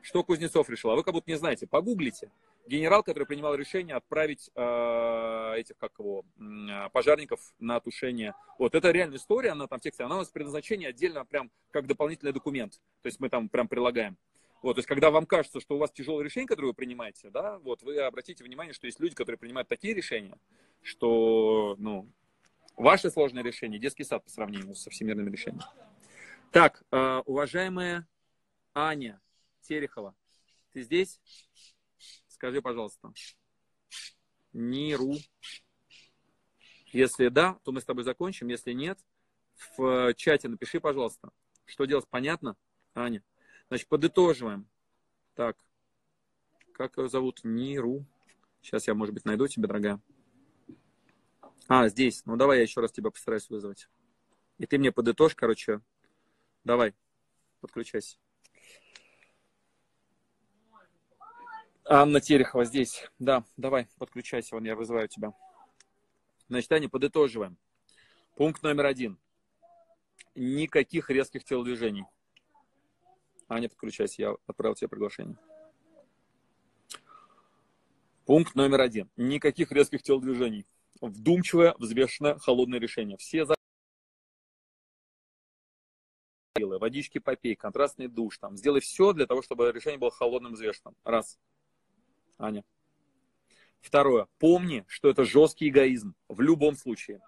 Что 0.00 0.22
Кузнецов 0.22 0.70
решил? 0.70 0.90
А 0.90 0.94
вы 0.94 1.02
как 1.02 1.12
будто 1.12 1.28
не 1.28 1.36
знаете. 1.36 1.66
Погуглите. 1.66 2.30
Генерал, 2.68 3.02
который 3.02 3.24
принимал 3.24 3.56
решение 3.56 3.96
отправить 3.96 4.48
э, 4.54 5.54
этих, 5.56 5.76
как 5.76 5.98
его, 5.98 6.24
э, 6.38 6.88
пожарников 6.92 7.40
на 7.58 7.80
тушение. 7.80 8.36
Вот, 8.60 8.76
это 8.76 8.92
реальная 8.92 9.18
история, 9.18 9.50
она 9.50 9.66
там 9.66 9.80
в 9.80 9.82
тексте, 9.82 10.04
она 10.04 10.14
у 10.14 10.18
нас 10.18 10.28
предназначение 10.28 10.90
отдельно 10.90 11.24
прям 11.24 11.50
как 11.72 11.88
дополнительный 11.88 12.32
документ. 12.32 12.74
То 13.02 13.08
есть 13.08 13.18
мы 13.18 13.28
там 13.28 13.48
прям 13.48 13.66
прилагаем. 13.66 14.16
Вот, 14.62 14.74
то 14.74 14.80
есть, 14.80 14.88
когда 14.88 15.10
вам 15.10 15.24
кажется, 15.24 15.60
что 15.60 15.76
у 15.76 15.78
вас 15.78 15.90
тяжелое 15.90 16.24
решение, 16.24 16.46
которое 16.46 16.68
вы 16.68 16.74
принимаете, 16.74 17.30
да, 17.30 17.58
вот, 17.60 17.82
вы 17.82 17.98
обратите 17.98 18.44
внимание, 18.44 18.74
что 18.74 18.86
есть 18.86 19.00
люди, 19.00 19.14
которые 19.14 19.38
принимают 19.38 19.68
такие 19.68 19.94
решения, 19.94 20.38
что, 20.82 21.76
ну, 21.78 22.10
ваше 22.76 23.10
сложное 23.10 23.42
решение, 23.42 23.80
детский 23.80 24.04
сад 24.04 24.22
по 24.22 24.30
сравнению 24.30 24.74
со 24.74 24.90
всемирными 24.90 25.30
решениями. 25.30 25.64
Так, 26.50 26.82
э, 26.90 27.22
уважаемая 27.26 28.06
Аня 28.74 29.20
Терехова, 29.62 30.14
ты 30.72 30.82
здесь? 30.82 31.20
Скажи, 32.28 32.60
пожалуйста. 32.60 33.12
Ниру. 34.52 35.14
Если 36.92 37.28
да, 37.28 37.58
то 37.64 37.72
мы 37.72 37.80
с 37.80 37.84
тобой 37.84 38.02
закончим. 38.02 38.48
Если 38.48 38.72
нет, 38.72 38.98
в 39.76 40.12
чате 40.14 40.48
напиши, 40.48 40.80
пожалуйста. 40.80 41.30
Что 41.66 41.84
делать, 41.84 42.08
понятно, 42.08 42.56
Аня? 42.94 43.22
Значит, 43.70 43.86
подытоживаем. 43.86 44.68
Так, 45.34 45.56
как 46.74 46.98
ее 46.98 47.08
зовут? 47.08 47.42
Ниру. 47.44 48.04
Сейчас 48.60 48.88
я, 48.88 48.94
может 48.94 49.14
быть, 49.14 49.24
найду 49.24 49.46
тебя, 49.46 49.68
дорогая. 49.68 50.00
А, 51.68 51.88
здесь. 51.88 52.26
Ну, 52.26 52.36
давай 52.36 52.58
я 52.58 52.62
еще 52.64 52.80
раз 52.80 52.90
тебя 52.90 53.12
постараюсь 53.12 53.48
вызвать. 53.48 53.88
И 54.58 54.66
ты 54.66 54.76
мне 54.76 54.90
подытожь, 54.90 55.36
короче. 55.36 55.80
Давай, 56.64 56.96
подключайся. 57.60 58.18
Анна 61.84 62.20
Терехова 62.20 62.64
здесь. 62.64 63.08
Да, 63.20 63.44
давай, 63.56 63.86
подключайся, 63.98 64.56
вон 64.56 64.64
я 64.64 64.74
вызываю 64.74 65.06
тебя. 65.06 65.32
Значит, 66.48 66.72
Аня, 66.72 66.88
подытоживаем. 66.88 67.56
Пункт 68.34 68.64
номер 68.64 68.86
один. 68.86 69.16
Никаких 70.34 71.08
резких 71.08 71.44
телодвижений. 71.44 72.04
Аня, 73.50 73.68
подключайся, 73.68 74.22
я 74.22 74.36
отправил 74.46 74.76
тебе 74.76 74.86
приглашение. 74.86 75.36
Пункт 78.24 78.54
номер 78.54 78.80
один. 78.80 79.10
Никаких 79.16 79.72
резких 79.72 80.04
телодвижений. 80.04 80.66
Вдумчивое, 81.00 81.74
взвешенное, 81.76 82.38
холодное 82.38 82.78
решение. 82.78 83.16
Все 83.16 83.44
за 83.44 83.56
водички 86.78 87.18
попей, 87.18 87.56
контрастный 87.56 88.06
душ, 88.06 88.38
там, 88.38 88.56
сделай 88.56 88.80
все 88.80 89.12
для 89.12 89.26
того, 89.26 89.42
чтобы 89.42 89.72
решение 89.72 89.98
было 89.98 90.12
холодным, 90.12 90.52
взвешенным. 90.52 90.94
Раз. 91.02 91.36
Аня. 92.38 92.64
Второе. 93.80 94.28
Помни, 94.38 94.84
что 94.86 95.08
это 95.08 95.24
жесткий 95.24 95.70
эгоизм 95.70 96.14
в 96.28 96.40
любом 96.40 96.76
случае 96.76 97.20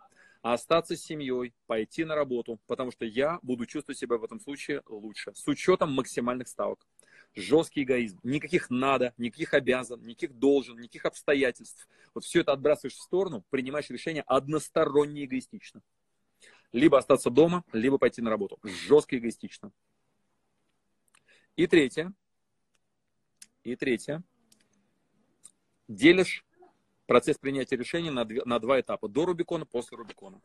а 0.43 0.55
остаться 0.55 0.97
с 0.97 1.01
семьей, 1.01 1.55
пойти 1.67 2.05
на 2.05 2.17
работу, 2.17 2.61
потому 2.67 2.91
что 2.91 3.05
я 3.05 3.39
буду 3.43 3.65
чувствовать 3.65 3.99
себя 3.99 4.19
в 4.19 4.25
этом 4.25 4.41
случае 4.41 4.83
лучше, 4.87 5.33
с 5.35 5.47
учетом 5.47 5.93
максимальных 5.93 6.49
ставок. 6.49 6.87
Жесткий 7.35 7.85
эгоизм. 7.85 8.19
Никаких 8.25 8.69
надо, 8.69 9.15
никаких 9.17 9.55
обязан, 9.55 10.03
никаких 10.03 10.35
должен, 10.35 10.79
никаких 10.79 11.07
обстоятельств. 11.07 11.89
Вот 12.13 12.25
все 12.25 12.41
это 12.41 12.53
отбрасываешь 12.53 12.97
в 12.97 13.01
сторону, 13.01 13.45
принимаешь 13.49 13.89
решение 13.89 14.23
односторонне 14.27 15.25
эгоистично. 15.25 15.81
Либо 16.73 16.99
остаться 16.99 17.31
дома, 17.31 17.65
либо 17.73 17.97
пойти 17.97 18.21
на 18.21 18.31
работу. 18.31 18.59
Жестко 18.63 19.17
эгоистично. 19.17 19.73
И 21.57 21.67
третье. 21.67 22.13
И 23.63 23.77
третье. 23.77 24.23
Делишь 25.87 26.45
процесс 27.07 27.39
принятия 27.39 27.77
решений 27.77 28.11
на, 28.11 28.25
две, 28.25 28.43
на 28.45 28.59
два 28.59 28.81
этапа. 28.81 29.09
До 29.09 29.25
Рубикона, 29.25 29.67
после 29.67 29.97
Рубикона. 29.97 30.41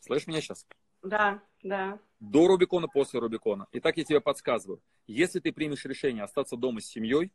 Слышишь 0.00 0.26
меня 0.26 0.40
сейчас? 0.40 0.66
Да, 1.02 1.42
да. 1.62 1.98
До 2.20 2.46
Рубикона, 2.46 2.88
после 2.88 3.20
Рубикона. 3.20 3.66
Итак, 3.72 3.96
я 3.96 4.04
тебе 4.04 4.20
подсказываю. 4.20 4.80
Если 5.06 5.40
ты 5.40 5.52
примешь 5.52 5.84
решение 5.84 6.24
остаться 6.24 6.56
дома 6.56 6.80
с 6.80 6.86
семьей, 6.86 7.32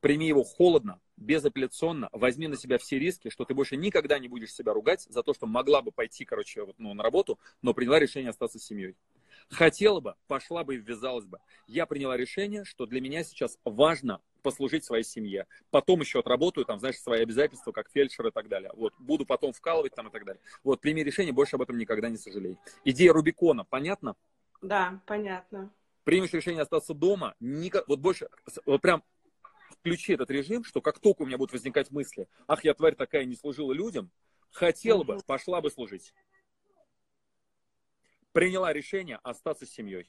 прими 0.00 0.26
его 0.26 0.44
холодно, 0.44 1.00
безапелляционно, 1.16 2.08
возьми 2.12 2.48
на 2.48 2.56
себя 2.56 2.78
все 2.78 2.98
риски, 2.98 3.30
что 3.30 3.44
ты 3.44 3.54
больше 3.54 3.76
никогда 3.76 4.18
не 4.18 4.28
будешь 4.28 4.52
себя 4.52 4.72
ругать 4.72 5.06
за 5.08 5.22
то, 5.22 5.34
что 5.34 5.46
могла 5.46 5.82
бы 5.82 5.90
пойти, 5.90 6.24
короче, 6.24 6.64
вот, 6.64 6.76
ну, 6.78 6.94
на 6.94 7.02
работу, 7.02 7.38
но 7.62 7.74
приняла 7.74 7.98
решение 7.98 8.30
остаться 8.30 8.58
с 8.58 8.64
семьей. 8.64 8.96
Хотела 9.50 10.00
бы, 10.00 10.14
пошла 10.26 10.62
бы 10.62 10.74
и 10.74 10.78
ввязалась 10.78 11.24
бы. 11.24 11.38
Я 11.66 11.86
приняла 11.86 12.16
решение, 12.16 12.64
что 12.64 12.86
для 12.86 13.00
меня 13.00 13.24
сейчас 13.24 13.58
важно 13.64 14.20
послужить 14.42 14.84
своей 14.84 15.04
семье. 15.04 15.46
Потом 15.70 16.00
еще 16.00 16.20
отработаю, 16.20 16.64
там, 16.64 16.78
знаешь, 16.78 16.98
свои 16.98 17.22
обязательства, 17.22 17.72
как 17.72 17.90
фельдшер 17.90 18.26
и 18.26 18.30
так 18.30 18.48
далее. 18.48 18.70
Вот, 18.74 18.92
буду 18.98 19.24
потом 19.24 19.52
вкалывать 19.52 19.94
там 19.94 20.08
и 20.08 20.10
так 20.10 20.24
далее. 20.24 20.40
Вот, 20.62 20.80
прими 20.80 21.02
решение, 21.02 21.32
больше 21.32 21.56
об 21.56 21.62
этом 21.62 21.78
никогда 21.78 22.08
не 22.08 22.18
сожалей. 22.18 22.58
Идея 22.84 23.12
Рубикона, 23.12 23.64
понятно? 23.64 24.16
Да, 24.60 25.00
понятно. 25.06 25.72
Примешь 26.04 26.32
решение 26.32 26.62
остаться 26.62 26.94
дома, 26.94 27.34
никак, 27.40 27.86
вот 27.88 28.00
больше, 28.00 28.28
вот 28.64 28.80
прям 28.80 29.02
включи 29.80 30.14
этот 30.14 30.30
режим, 30.30 30.64
что 30.64 30.80
как 30.80 30.98
только 30.98 31.22
у 31.22 31.26
меня 31.26 31.38
будут 31.38 31.52
возникать 31.52 31.90
мысли, 31.90 32.28
ах, 32.46 32.64
я 32.64 32.74
тварь 32.74 32.94
такая, 32.94 33.24
не 33.24 33.34
служила 33.34 33.72
людям, 33.72 34.10
хотела 34.50 35.04
бы, 35.04 35.18
пошла 35.26 35.60
бы 35.60 35.70
служить. 35.70 36.14
Приняла 38.38 38.72
решение 38.72 39.18
остаться 39.24 39.66
с 39.66 39.70
семьей. 39.70 40.08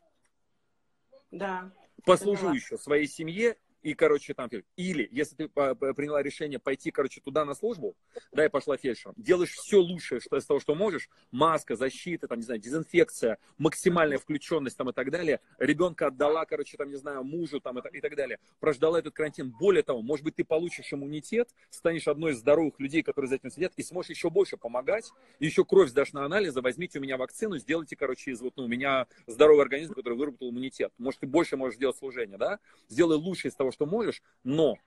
Да. 1.31 1.71
Послужу 2.05 2.53
еще 2.53 2.77
своей 2.77 3.07
семье 3.07 3.57
и, 3.81 3.93
короче, 3.93 4.33
там, 4.33 4.49
или, 4.75 5.07
если 5.11 5.35
ты 5.35 5.47
приняла 5.47 6.21
решение 6.21 6.59
пойти, 6.59 6.91
короче, 6.91 7.21
туда 7.21 7.45
на 7.45 7.53
службу, 7.53 7.95
да, 8.31 8.45
и 8.45 8.49
пошла 8.49 8.77
фельдшером, 8.77 9.15
делаешь 9.17 9.53
все 9.53 9.77
лучшее 9.77 10.19
что, 10.19 10.37
из 10.37 10.45
того, 10.45 10.59
что 10.59 10.75
можешь, 10.75 11.09
маска, 11.31 11.75
защита, 11.75 12.27
там, 12.27 12.39
не 12.39 12.45
знаю, 12.45 12.59
дезинфекция, 12.59 13.37
максимальная 13.57 14.17
включенность, 14.17 14.77
там, 14.77 14.89
и 14.89 14.93
так 14.93 15.11
далее, 15.11 15.39
ребенка 15.57 16.07
отдала, 16.07 16.45
короче, 16.45 16.77
там, 16.77 16.89
не 16.89 16.97
знаю, 16.97 17.23
мужу, 17.23 17.59
там, 17.59 17.79
и, 17.79 17.97
и 17.97 18.01
так 18.01 18.15
далее, 18.15 18.39
прождала 18.59 18.99
этот 18.99 19.13
карантин, 19.13 19.51
более 19.51 19.83
того, 19.83 20.01
может 20.01 20.25
быть, 20.25 20.35
ты 20.35 20.43
получишь 20.43 20.91
иммунитет, 20.93 21.49
станешь 21.69 22.07
одной 22.07 22.33
из 22.33 22.39
здоровых 22.39 22.79
людей, 22.79 23.01
которые 23.01 23.29
за 23.29 23.35
этим 23.35 23.49
сидят, 23.49 23.73
и 23.77 23.83
сможешь 23.83 24.09
еще 24.09 24.29
больше 24.29 24.57
помогать, 24.57 25.11
еще 25.39 25.63
кровь 25.63 25.89
сдашь 25.89 26.13
на 26.13 26.25
анализы, 26.25 26.61
возьмите 26.61 26.99
у 26.99 27.01
меня 27.01 27.17
вакцину, 27.17 27.57
сделайте, 27.57 27.95
короче, 27.95 28.31
из 28.31 28.41
вот, 28.41 28.53
ну, 28.57 28.63
у 28.63 28.67
меня 28.67 29.07
здоровый 29.27 29.63
организм, 29.63 29.93
который 29.93 30.17
выработал 30.17 30.49
иммунитет, 30.49 30.91
может, 30.97 31.21
ты 31.21 31.27
больше 31.27 31.57
можешь 31.57 31.77
сделать 31.77 31.97
служение, 31.97 32.37
да, 32.37 32.59
сделай 32.87 33.17
лучше 33.17 33.47
из 33.47 33.55
того, 33.55 33.68
того, 33.69 33.71
что 33.71 33.85
можешь, 33.85 34.21
но 34.43 34.77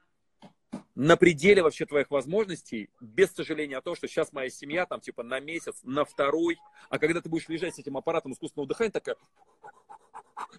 на 0.95 1.17
пределе 1.17 1.63
вообще 1.63 1.87
твоих 1.87 2.11
возможностей, 2.11 2.91
без 3.01 3.31
сожаления 3.33 3.79
о 3.79 3.83
том, 3.83 3.97
что 3.97 4.09
сейчас 4.09 4.33
моя 4.33 4.51
семья 4.51 4.87
там 4.87 5.01
типа 5.01 5.23
на 5.23 5.41
месяц, 5.41 5.81
на 5.83 6.05
второй, 6.05 6.59
а 6.89 6.99
когда 6.99 7.21
ты 7.21 7.29
будешь 7.29 7.49
лежать 7.49 7.75
с 7.75 7.79
этим 7.79 7.97
аппаратом 7.97 8.33
искусственного 8.33 8.69
дыхания, 8.69 8.91
такая 8.91 9.17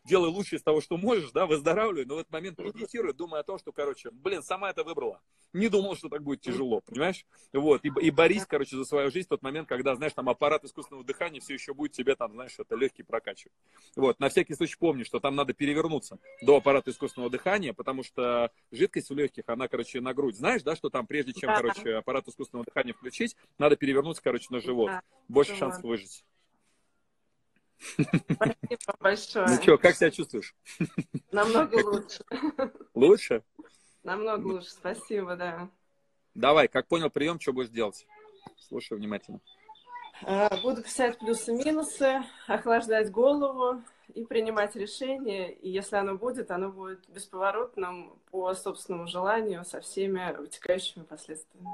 делай 0.05 0.29
лучше 0.29 0.55
из 0.55 0.63
того, 0.63 0.81
что 0.81 0.97
можешь, 0.97 1.31
да, 1.31 1.45
выздоравливай, 1.45 2.05
но 2.05 2.15
в 2.15 2.19
этот 2.19 2.31
момент 2.31 2.59
медитируй, 2.59 3.13
думая 3.13 3.41
о 3.41 3.43
том, 3.43 3.57
что, 3.57 3.71
короче, 3.71 4.09
блин, 4.11 4.43
сама 4.43 4.69
это 4.69 4.83
выбрала. 4.83 5.21
Не 5.53 5.69
думал, 5.69 5.95
что 5.95 6.09
так 6.09 6.23
будет 6.23 6.41
тяжело, 6.41 6.81
понимаешь? 6.81 7.25
Вот, 7.53 7.85
и, 7.85 7.91
и 8.01 8.11
борись, 8.11 8.45
короче, 8.45 8.75
за 8.75 8.85
свою 8.85 9.11
жизнь 9.11 9.27
в 9.27 9.29
тот 9.29 9.43
момент, 9.43 9.67
когда, 9.67 9.95
знаешь, 9.95 10.13
там 10.13 10.29
аппарат 10.29 10.63
искусственного 10.63 11.05
дыхания 11.05 11.39
все 11.39 11.53
еще 11.53 11.73
будет 11.73 11.91
тебе 11.91 12.15
там, 12.15 12.33
знаешь, 12.33 12.55
это 12.57 12.75
легкий 12.75 13.03
прокачивать. 13.03 13.53
Вот, 13.95 14.19
на 14.19 14.29
всякий 14.29 14.55
случай 14.55 14.77
помни, 14.77 15.03
что 15.03 15.19
там 15.19 15.35
надо 15.35 15.53
перевернуться 15.53 16.17
до 16.41 16.57
аппарата 16.57 16.91
искусственного 16.91 17.31
дыхания, 17.31 17.73
потому 17.73 18.03
что 18.03 18.51
жидкость 18.71 19.09
в 19.09 19.15
легких, 19.15 19.43
она, 19.47 19.67
короче, 19.67 20.01
на 20.01 20.13
грудь. 20.23 20.37
Знаешь, 20.37 20.63
да, 20.63 20.75
что 20.75 20.89
там 20.89 21.05
прежде 21.05 21.33
чем, 21.33 21.49
да. 21.49 21.57
короче, 21.57 21.95
аппарат 21.95 22.27
искусственного 22.27 22.65
дыхания 22.65 22.93
включить, 22.93 23.35
надо 23.57 23.75
перевернуться, 23.75 24.23
короче, 24.23 24.47
на 24.49 24.61
живот. 24.61 24.87
Да. 24.87 25.01
Больше 25.27 25.55
шансов 25.55 25.83
выжить. 25.83 26.23
Спасибо 27.79 28.95
большое. 28.99 29.47
Ну 29.47 29.61
что, 29.61 29.77
как 29.77 29.95
себя 29.95 30.11
чувствуешь? 30.11 30.55
Намного 31.31 31.75
лучше. 31.85 32.23
Лучше? 32.93 33.43
Намного 34.03 34.47
лучше, 34.47 34.69
спасибо, 34.71 35.35
да. 35.35 35.69
Давай, 36.33 36.67
как 36.67 36.87
понял 36.87 37.09
прием, 37.09 37.39
что 37.39 37.53
будешь 37.53 37.69
делать? 37.69 38.07
Слушай 38.57 38.97
внимательно. 38.97 39.39
А, 40.23 40.49
буду 40.61 40.81
писать 40.83 41.19
плюсы-минусы, 41.19 42.23
охлаждать 42.47 43.11
голову 43.11 43.81
и 44.13 44.25
принимать 44.25 44.75
решение. 44.75 45.53
И 45.53 45.69
если 45.69 45.95
оно 45.95 46.15
будет, 46.15 46.51
оно 46.51 46.69
будет 46.71 47.07
бесповоротным 47.09 48.19
по 48.31 48.53
собственному 48.53 49.07
желанию 49.07 49.63
со 49.65 49.81
всеми 49.81 50.35
вытекающими 50.37 51.03
последствиями. 51.03 51.67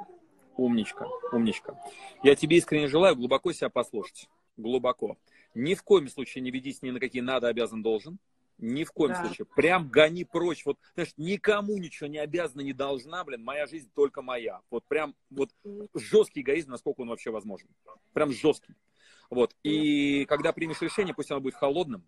Умничка, 0.58 1.08
умничка. 1.32 1.80
Я 2.24 2.36
тебе 2.36 2.58
искренне 2.58 2.88
желаю 2.88 3.16
глубоко 3.16 3.54
себя 3.54 3.70
послушать. 3.70 4.28
Глубоко. 4.58 5.18
Ни 5.56 5.74
в 5.74 5.84
коем 5.84 6.10
случае 6.10 6.42
не 6.42 6.52
ведись 6.52 6.82
ни 6.82 6.92
на 6.92 7.00
какие 7.00 7.22
надо, 7.22 7.48
обязан, 7.48 7.82
должен. 7.82 8.20
Ни 8.58 8.84
в 8.84 8.92
коем 8.92 9.14
да. 9.14 9.24
случае. 9.24 9.46
Прям 9.56 9.88
гони 9.88 10.26
прочь. 10.26 10.66
Вот, 10.66 10.78
знаешь, 10.94 11.14
никому 11.16 11.78
ничего 11.78 12.08
не 12.08 12.18
обязана, 12.18 12.60
не 12.60 12.74
должна, 12.74 13.24
блин, 13.24 13.42
моя 13.42 13.68
жизнь 13.68 13.90
только 13.96 14.22
моя. 14.22 14.60
Вот 14.70 14.84
прям 14.86 15.16
вот 15.30 15.50
жесткий 15.96 16.42
эгоизм, 16.42 16.72
насколько 16.72 17.02
он 17.02 17.08
вообще 17.08 17.32
возможен. 17.32 17.70
Прям 18.12 18.32
жесткий. 18.32 18.76
Вот. 19.30 19.56
И 19.64 20.26
когда 20.26 20.54
примешь 20.54 20.82
решение, 20.82 21.14
пусть 21.14 21.32
оно 21.32 21.40
будет 21.42 21.56
холодным, 21.56 22.08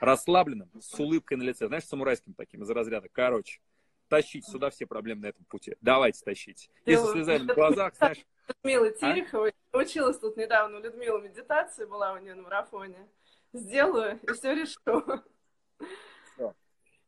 расслабленным, 0.00 0.70
с 0.80 0.98
улыбкой 0.98 1.36
на 1.38 1.42
лице, 1.42 1.68
знаешь, 1.68 1.84
самурайским 1.84 2.34
таким, 2.34 2.62
из 2.62 2.70
разряда. 2.70 3.08
Короче, 3.10 3.60
тащите 4.08 4.50
сюда 4.50 4.70
все 4.70 4.86
проблемы 4.86 5.22
на 5.22 5.26
этом 5.26 5.44
пути. 5.44 5.76
Давайте 5.80 6.22
тащите. 6.24 6.68
Если 6.84 7.06
слезали 7.12 7.44
на 7.44 7.54
глазах, 7.54 7.94
знаешь... 7.96 8.24
Людмила 8.48 8.90
Терехова, 8.92 9.50
а? 9.72 9.78
училась 9.78 10.18
тут 10.18 10.36
недавно 10.36 10.78
у 10.78 10.80
Людмилы 10.80 11.20
медитации, 11.20 11.84
была 11.84 12.12
у 12.12 12.18
нее 12.18 12.34
на 12.34 12.42
марафоне. 12.42 13.08
Сделаю, 13.52 14.20
и 14.22 14.32
все 14.32 14.54
решу. 14.54 15.22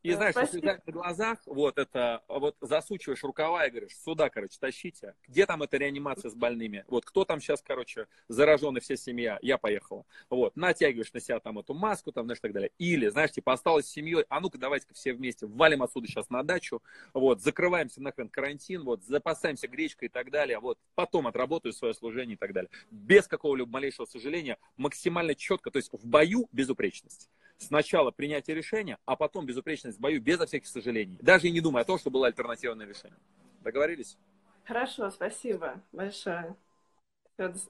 И 0.01 0.13
знаешь, 0.13 0.33
Спасибо. 0.33 0.67
если 0.67 0.81
на 0.85 0.93
глазах, 0.93 1.39
вот 1.45 1.77
это, 1.77 2.23
вот 2.29 2.55
засучиваешь 2.61 3.21
рукава 3.23 3.65
и 3.65 3.69
говоришь, 3.69 3.97
сюда, 3.97 4.29
короче, 4.29 4.57
тащите. 4.57 5.13
Где 5.27 5.45
там 5.45 5.61
эта 5.61 5.75
реанимация 5.75 6.31
с 6.31 6.35
больными? 6.35 6.85
Вот 6.87 7.03
кто 7.05 7.25
там 7.25 7.41
сейчас, 7.41 7.61
короче, 7.61 8.07
зараженный, 8.29 8.79
вся 8.79 8.95
семья, 8.95 9.37
я 9.41 9.57
поехала. 9.57 10.05
Вот, 10.29 10.55
натягиваешь 10.55 11.11
на 11.11 11.19
себя 11.19 11.39
там 11.41 11.59
эту 11.59 11.73
маску, 11.73 12.13
там, 12.13 12.25
знаешь, 12.25 12.39
так 12.39 12.53
далее. 12.53 12.71
Или, 12.77 13.09
знаешь, 13.09 13.31
типа, 13.31 13.51
осталось 13.51 13.87
с 13.87 13.91
семьей, 13.91 14.23
а 14.29 14.39
ну-ка, 14.39 14.57
давайте-ка 14.57 14.93
все 14.93 15.13
вместе 15.13 15.45
валим 15.47 15.83
отсюда 15.83 16.07
сейчас 16.07 16.29
на 16.29 16.43
дачу, 16.43 16.81
вот, 17.13 17.41
закрываемся 17.41 18.01
нахрен 18.01 18.29
карантин, 18.29 18.83
вот, 18.83 19.03
запасаемся 19.03 19.67
гречкой 19.67 20.07
и 20.07 20.11
так 20.11 20.31
далее, 20.31 20.59
вот, 20.59 20.79
потом 20.95 21.27
отработаю 21.27 21.73
свое 21.73 21.93
служение 21.93 22.35
и 22.35 22.37
так 22.37 22.53
далее. 22.53 22.69
Без 22.89 23.27
какого-либо 23.27 23.69
малейшего 23.69 24.05
сожаления, 24.05 24.57
максимально 24.77 25.35
четко, 25.35 25.71
то 25.71 25.77
есть 25.77 25.91
в 25.91 26.07
бою 26.07 26.47
безупречность 26.53 27.29
сначала 27.59 28.11
принятие 28.11 28.55
решения, 28.55 28.97
а 29.05 29.15
потом 29.15 29.45
безупречность 29.45 29.97
в 29.97 30.01
бою, 30.01 30.21
безо 30.21 30.45
всяких 30.45 30.67
сожалений. 30.67 31.17
Даже 31.21 31.47
и 31.47 31.51
не 31.51 31.61
думая 31.61 31.83
о 31.83 31.85
том, 31.85 31.99
что 31.99 32.09
было 32.09 32.27
альтернативное 32.27 32.87
решение. 32.87 33.19
Договорились? 33.61 34.17
Хорошо, 34.65 35.09
спасибо 35.11 35.81
большое. 35.91 36.55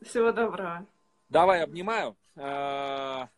Всего 0.01 0.31
доброго. 0.31 0.85
Давай, 1.29 1.63
обнимаю. 1.63 2.15
А, 2.35 3.29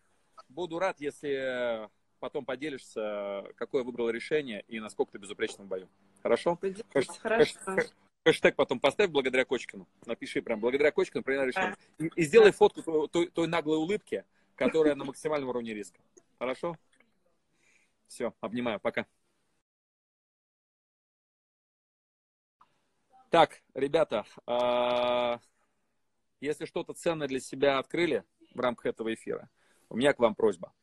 буду 0.47 0.79
рад, 0.79 0.99
если 0.99 1.89
потом 2.19 2.45
поделишься, 2.45 3.45
какое 3.55 3.83
выбрал 3.83 4.09
решение 4.09 4.63
и 4.67 4.79
насколько 4.79 5.13
ты 5.13 5.17
безупречен 5.17 5.65
в 5.65 5.67
бою. 5.67 5.89
Хорошо? 6.21 6.57
Хэш... 6.93 7.07
Хорошо. 7.19 7.59
Хэш... 7.65 7.85
Хэштег 8.23 8.55
потом 8.55 8.79
поставь 8.79 9.09
благодаря 9.09 9.45
Кочкину. 9.45 9.87
Напиши 10.05 10.41
прям 10.41 10.59
благодаря 10.59 10.91
Кочкину 10.91 11.23
принял 11.23 11.43
решение. 11.43 11.75
И, 11.97 12.11
и 12.15 12.23
сделай 12.23 12.51
фотку 12.51 13.07
той, 13.07 13.27
той 13.27 13.47
наглой 13.47 13.77
улыбки, 13.77 14.23
которая 14.55 14.95
на 14.95 15.05
максимальном 15.05 15.49
уровне 15.49 15.73
риска. 15.73 15.99
Хорошо? 16.41 16.75
Все, 18.07 18.33
обнимаю, 18.41 18.79
пока. 18.79 19.05
Так, 23.29 23.61
ребята, 23.75 24.25
а, 24.47 25.39
если 26.39 26.65
что-то 26.65 26.93
ценное 26.93 27.27
для 27.27 27.39
себя 27.39 27.77
открыли 27.77 28.23
в 28.55 28.59
рамках 28.59 28.87
этого 28.87 29.13
эфира, 29.13 29.51
у 29.87 29.97
меня 29.97 30.13
к 30.13 30.19
вам 30.19 30.33
просьба. 30.33 30.73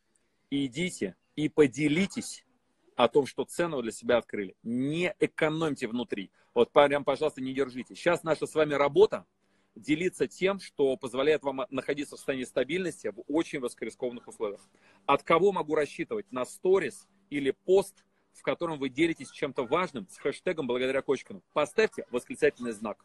Идите 0.49 1.17
и 1.35 1.49
поделитесь 1.49 2.45
о 2.95 3.09
том, 3.09 3.27
что 3.27 3.45
ценного 3.45 3.83
для 3.83 3.91
себя 3.91 4.19
открыли. 4.19 4.55
Не 4.63 5.13
экономьте 5.19 5.89
внутри. 5.89 6.31
Вот 6.55 6.71
прям, 6.71 7.03
пожалуйста, 7.03 7.41
не 7.41 7.53
держите. 7.53 7.97
Сейчас 7.97 8.23
наша 8.23 8.47
с 8.47 8.55
вами 8.55 8.75
работа 8.75 9.27
делиться 9.79 10.27
тем, 10.27 10.61
что 10.61 10.97
позволяет 10.97 11.43
вам 11.43 11.63
находиться 11.71 12.17
в 12.17 12.19
состоянии 12.19 12.45
стабильности 12.45 13.09
в 13.09 13.23
очень 13.29 13.61
высокорискованных 13.61 14.29
условиях. 14.29 14.61
От 15.07 15.23
кого 15.23 15.53
могу 15.53 15.75
рассчитывать? 15.75 16.31
На 16.31 16.45
сторис 16.45 17.09
или 17.31 17.51
пост, 17.51 18.05
в 18.33 18.43
котором 18.43 18.79
вы 18.79 18.89
делитесь 18.89 19.31
чем-то 19.31 19.65
важным 19.65 20.09
с 20.09 20.19
хэштегом 20.19 20.67
«Благодаря 20.67 21.03
Кочкину». 21.03 21.43
Поставьте 21.53 22.07
восклицательный 22.11 22.73
знак. 22.73 23.05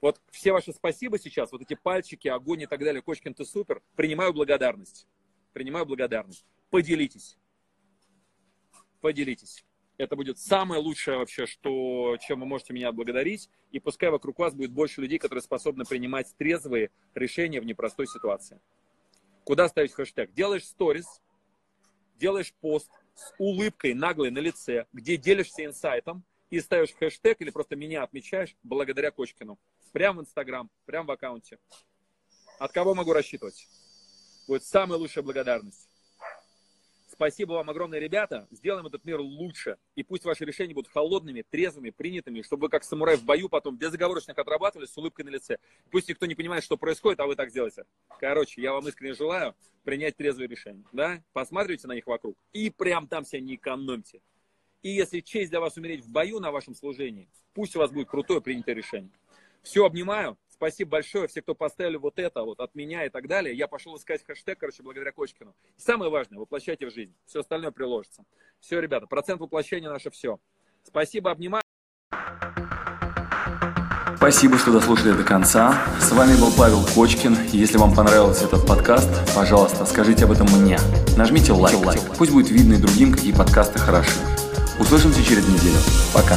Вот 0.00 0.20
все 0.30 0.52
ваши 0.52 0.72
спасибо 0.72 1.18
сейчас, 1.18 1.50
вот 1.50 1.62
эти 1.62 1.74
пальчики, 1.74 2.28
огонь 2.28 2.62
и 2.62 2.66
так 2.66 2.78
далее, 2.80 3.02
Кочкин, 3.02 3.34
ты 3.34 3.44
супер, 3.44 3.82
принимаю 3.96 4.32
благодарность. 4.32 5.08
Принимаю 5.52 5.86
благодарность. 5.86 6.46
Поделитесь. 6.70 7.36
Поделитесь. 9.00 9.64
Это 9.98 10.14
будет 10.14 10.38
самое 10.38 10.80
лучшее 10.80 11.18
вообще, 11.18 11.44
что, 11.46 12.16
чем 12.20 12.40
вы 12.40 12.46
можете 12.46 12.72
меня 12.72 12.92
благодарить. 12.92 13.50
И 13.72 13.80
пускай 13.80 14.10
вокруг 14.10 14.38
вас 14.38 14.54
будет 14.54 14.70
больше 14.70 15.00
людей, 15.00 15.18
которые 15.18 15.42
способны 15.42 15.84
принимать 15.84 16.32
трезвые 16.38 16.90
решения 17.14 17.60
в 17.60 17.66
непростой 17.66 18.06
ситуации. 18.06 18.60
Куда 19.42 19.68
ставить 19.68 19.92
хэштег? 19.92 20.32
Делаешь 20.32 20.64
сторис, 20.64 21.20
делаешь 22.16 22.54
пост 22.60 22.90
с 23.16 23.34
улыбкой 23.38 23.94
наглой 23.94 24.30
на 24.30 24.38
лице, 24.38 24.86
где 24.92 25.16
делишься 25.16 25.64
инсайтом 25.64 26.22
и 26.48 26.60
ставишь 26.60 26.94
хэштег 26.94 27.40
или 27.40 27.50
просто 27.50 27.74
меня 27.74 28.04
отмечаешь 28.04 28.54
благодаря 28.62 29.10
Кочкину. 29.10 29.58
Прямо 29.92 30.20
в 30.20 30.22
Инстаграм, 30.22 30.70
прямо 30.86 31.08
в 31.08 31.10
аккаунте. 31.10 31.58
От 32.60 32.70
кого 32.70 32.94
могу 32.94 33.12
рассчитывать? 33.12 33.66
Будет 34.46 34.62
самая 34.62 34.98
лучшая 34.98 35.24
благодарность. 35.24 35.87
Спасибо 37.18 37.54
вам 37.54 37.68
огромное, 37.68 37.98
ребята. 37.98 38.46
Сделаем 38.52 38.86
этот 38.86 39.04
мир 39.04 39.18
лучше. 39.18 39.76
И 39.96 40.04
пусть 40.04 40.24
ваши 40.24 40.44
решения 40.44 40.72
будут 40.72 40.92
холодными, 40.92 41.42
трезвыми, 41.42 41.90
принятыми, 41.90 42.42
чтобы 42.42 42.66
вы 42.66 42.68
как 42.68 42.84
самурай 42.84 43.16
в 43.16 43.24
бою 43.24 43.48
потом 43.48 43.76
безоговорочно 43.76 44.30
их 44.30 44.38
отрабатывали 44.38 44.86
с 44.86 44.96
улыбкой 44.96 45.24
на 45.24 45.30
лице. 45.30 45.58
Пусть 45.90 46.08
никто 46.08 46.26
не 46.26 46.36
понимает, 46.36 46.62
что 46.62 46.76
происходит, 46.76 47.18
а 47.18 47.26
вы 47.26 47.34
так 47.34 47.50
сделаете. 47.50 47.86
Короче, 48.20 48.62
я 48.62 48.72
вам 48.72 48.86
искренне 48.86 49.14
желаю 49.14 49.56
принять 49.82 50.16
трезвые 50.16 50.46
решения. 50.46 50.84
Да? 50.92 51.20
Посмотрите 51.32 51.88
на 51.88 51.96
них 51.96 52.06
вокруг. 52.06 52.38
И 52.52 52.70
прям 52.70 53.08
там 53.08 53.24
себя 53.24 53.40
не 53.40 53.56
экономьте. 53.56 54.20
И 54.82 54.90
если 54.90 55.18
честь 55.18 55.50
для 55.50 55.58
вас 55.58 55.76
умереть 55.76 56.04
в 56.04 56.12
бою 56.12 56.38
на 56.38 56.52
вашем 56.52 56.76
служении, 56.76 57.28
пусть 57.52 57.74
у 57.74 57.80
вас 57.80 57.90
будет 57.90 58.08
крутое 58.08 58.40
принятое 58.40 58.76
решение. 58.76 59.10
Все, 59.64 59.84
обнимаю. 59.84 60.38
Спасибо 60.58 60.90
большое. 60.90 61.28
Все, 61.28 61.40
кто 61.40 61.54
поставили 61.54 61.96
вот 61.96 62.18
это 62.18 62.42
вот 62.42 62.58
от 62.58 62.74
меня 62.74 63.06
и 63.06 63.08
так 63.10 63.28
далее. 63.28 63.56
Я 63.56 63.68
пошел 63.68 63.96
искать 63.96 64.24
хэштег, 64.24 64.58
короче, 64.58 64.82
благодаря 64.82 65.12
Кочкину. 65.12 65.54
И 65.76 65.80
самое 65.80 66.10
важное, 66.10 66.40
воплощайте 66.40 66.86
в 66.86 66.92
жизнь. 66.92 67.14
Все 67.26 67.40
остальное 67.40 67.70
приложится. 67.70 68.24
Все, 68.58 68.80
ребята, 68.80 69.06
процент 69.06 69.40
воплощения 69.40 69.88
наше 69.88 70.10
все. 70.10 70.40
Спасибо, 70.82 71.30
обнимаю. 71.30 71.62
Спасибо, 74.16 74.58
что 74.58 74.72
дослушали 74.72 75.12
до 75.12 75.22
конца. 75.22 75.80
С 76.00 76.10
вами 76.10 76.36
был 76.40 76.50
Павел 76.58 76.84
Кочкин. 76.92 77.36
Если 77.52 77.78
вам 77.78 77.94
понравился 77.94 78.46
этот 78.46 78.66
подкаст, 78.66 79.08
пожалуйста, 79.36 79.86
скажите 79.86 80.24
об 80.24 80.32
этом 80.32 80.48
мне. 80.48 80.76
Нажмите 81.16 81.52
лайк. 81.52 81.76
лайк. 81.84 82.00
Пусть 82.18 82.32
будет 82.32 82.50
видно 82.50 82.74
и 82.74 82.78
другим, 82.78 83.12
какие 83.12 83.32
подкасты 83.32 83.78
хороши. 83.78 84.18
Услышимся 84.80 85.22
через 85.22 85.46
неделю. 85.46 85.78
Пока. 86.12 86.36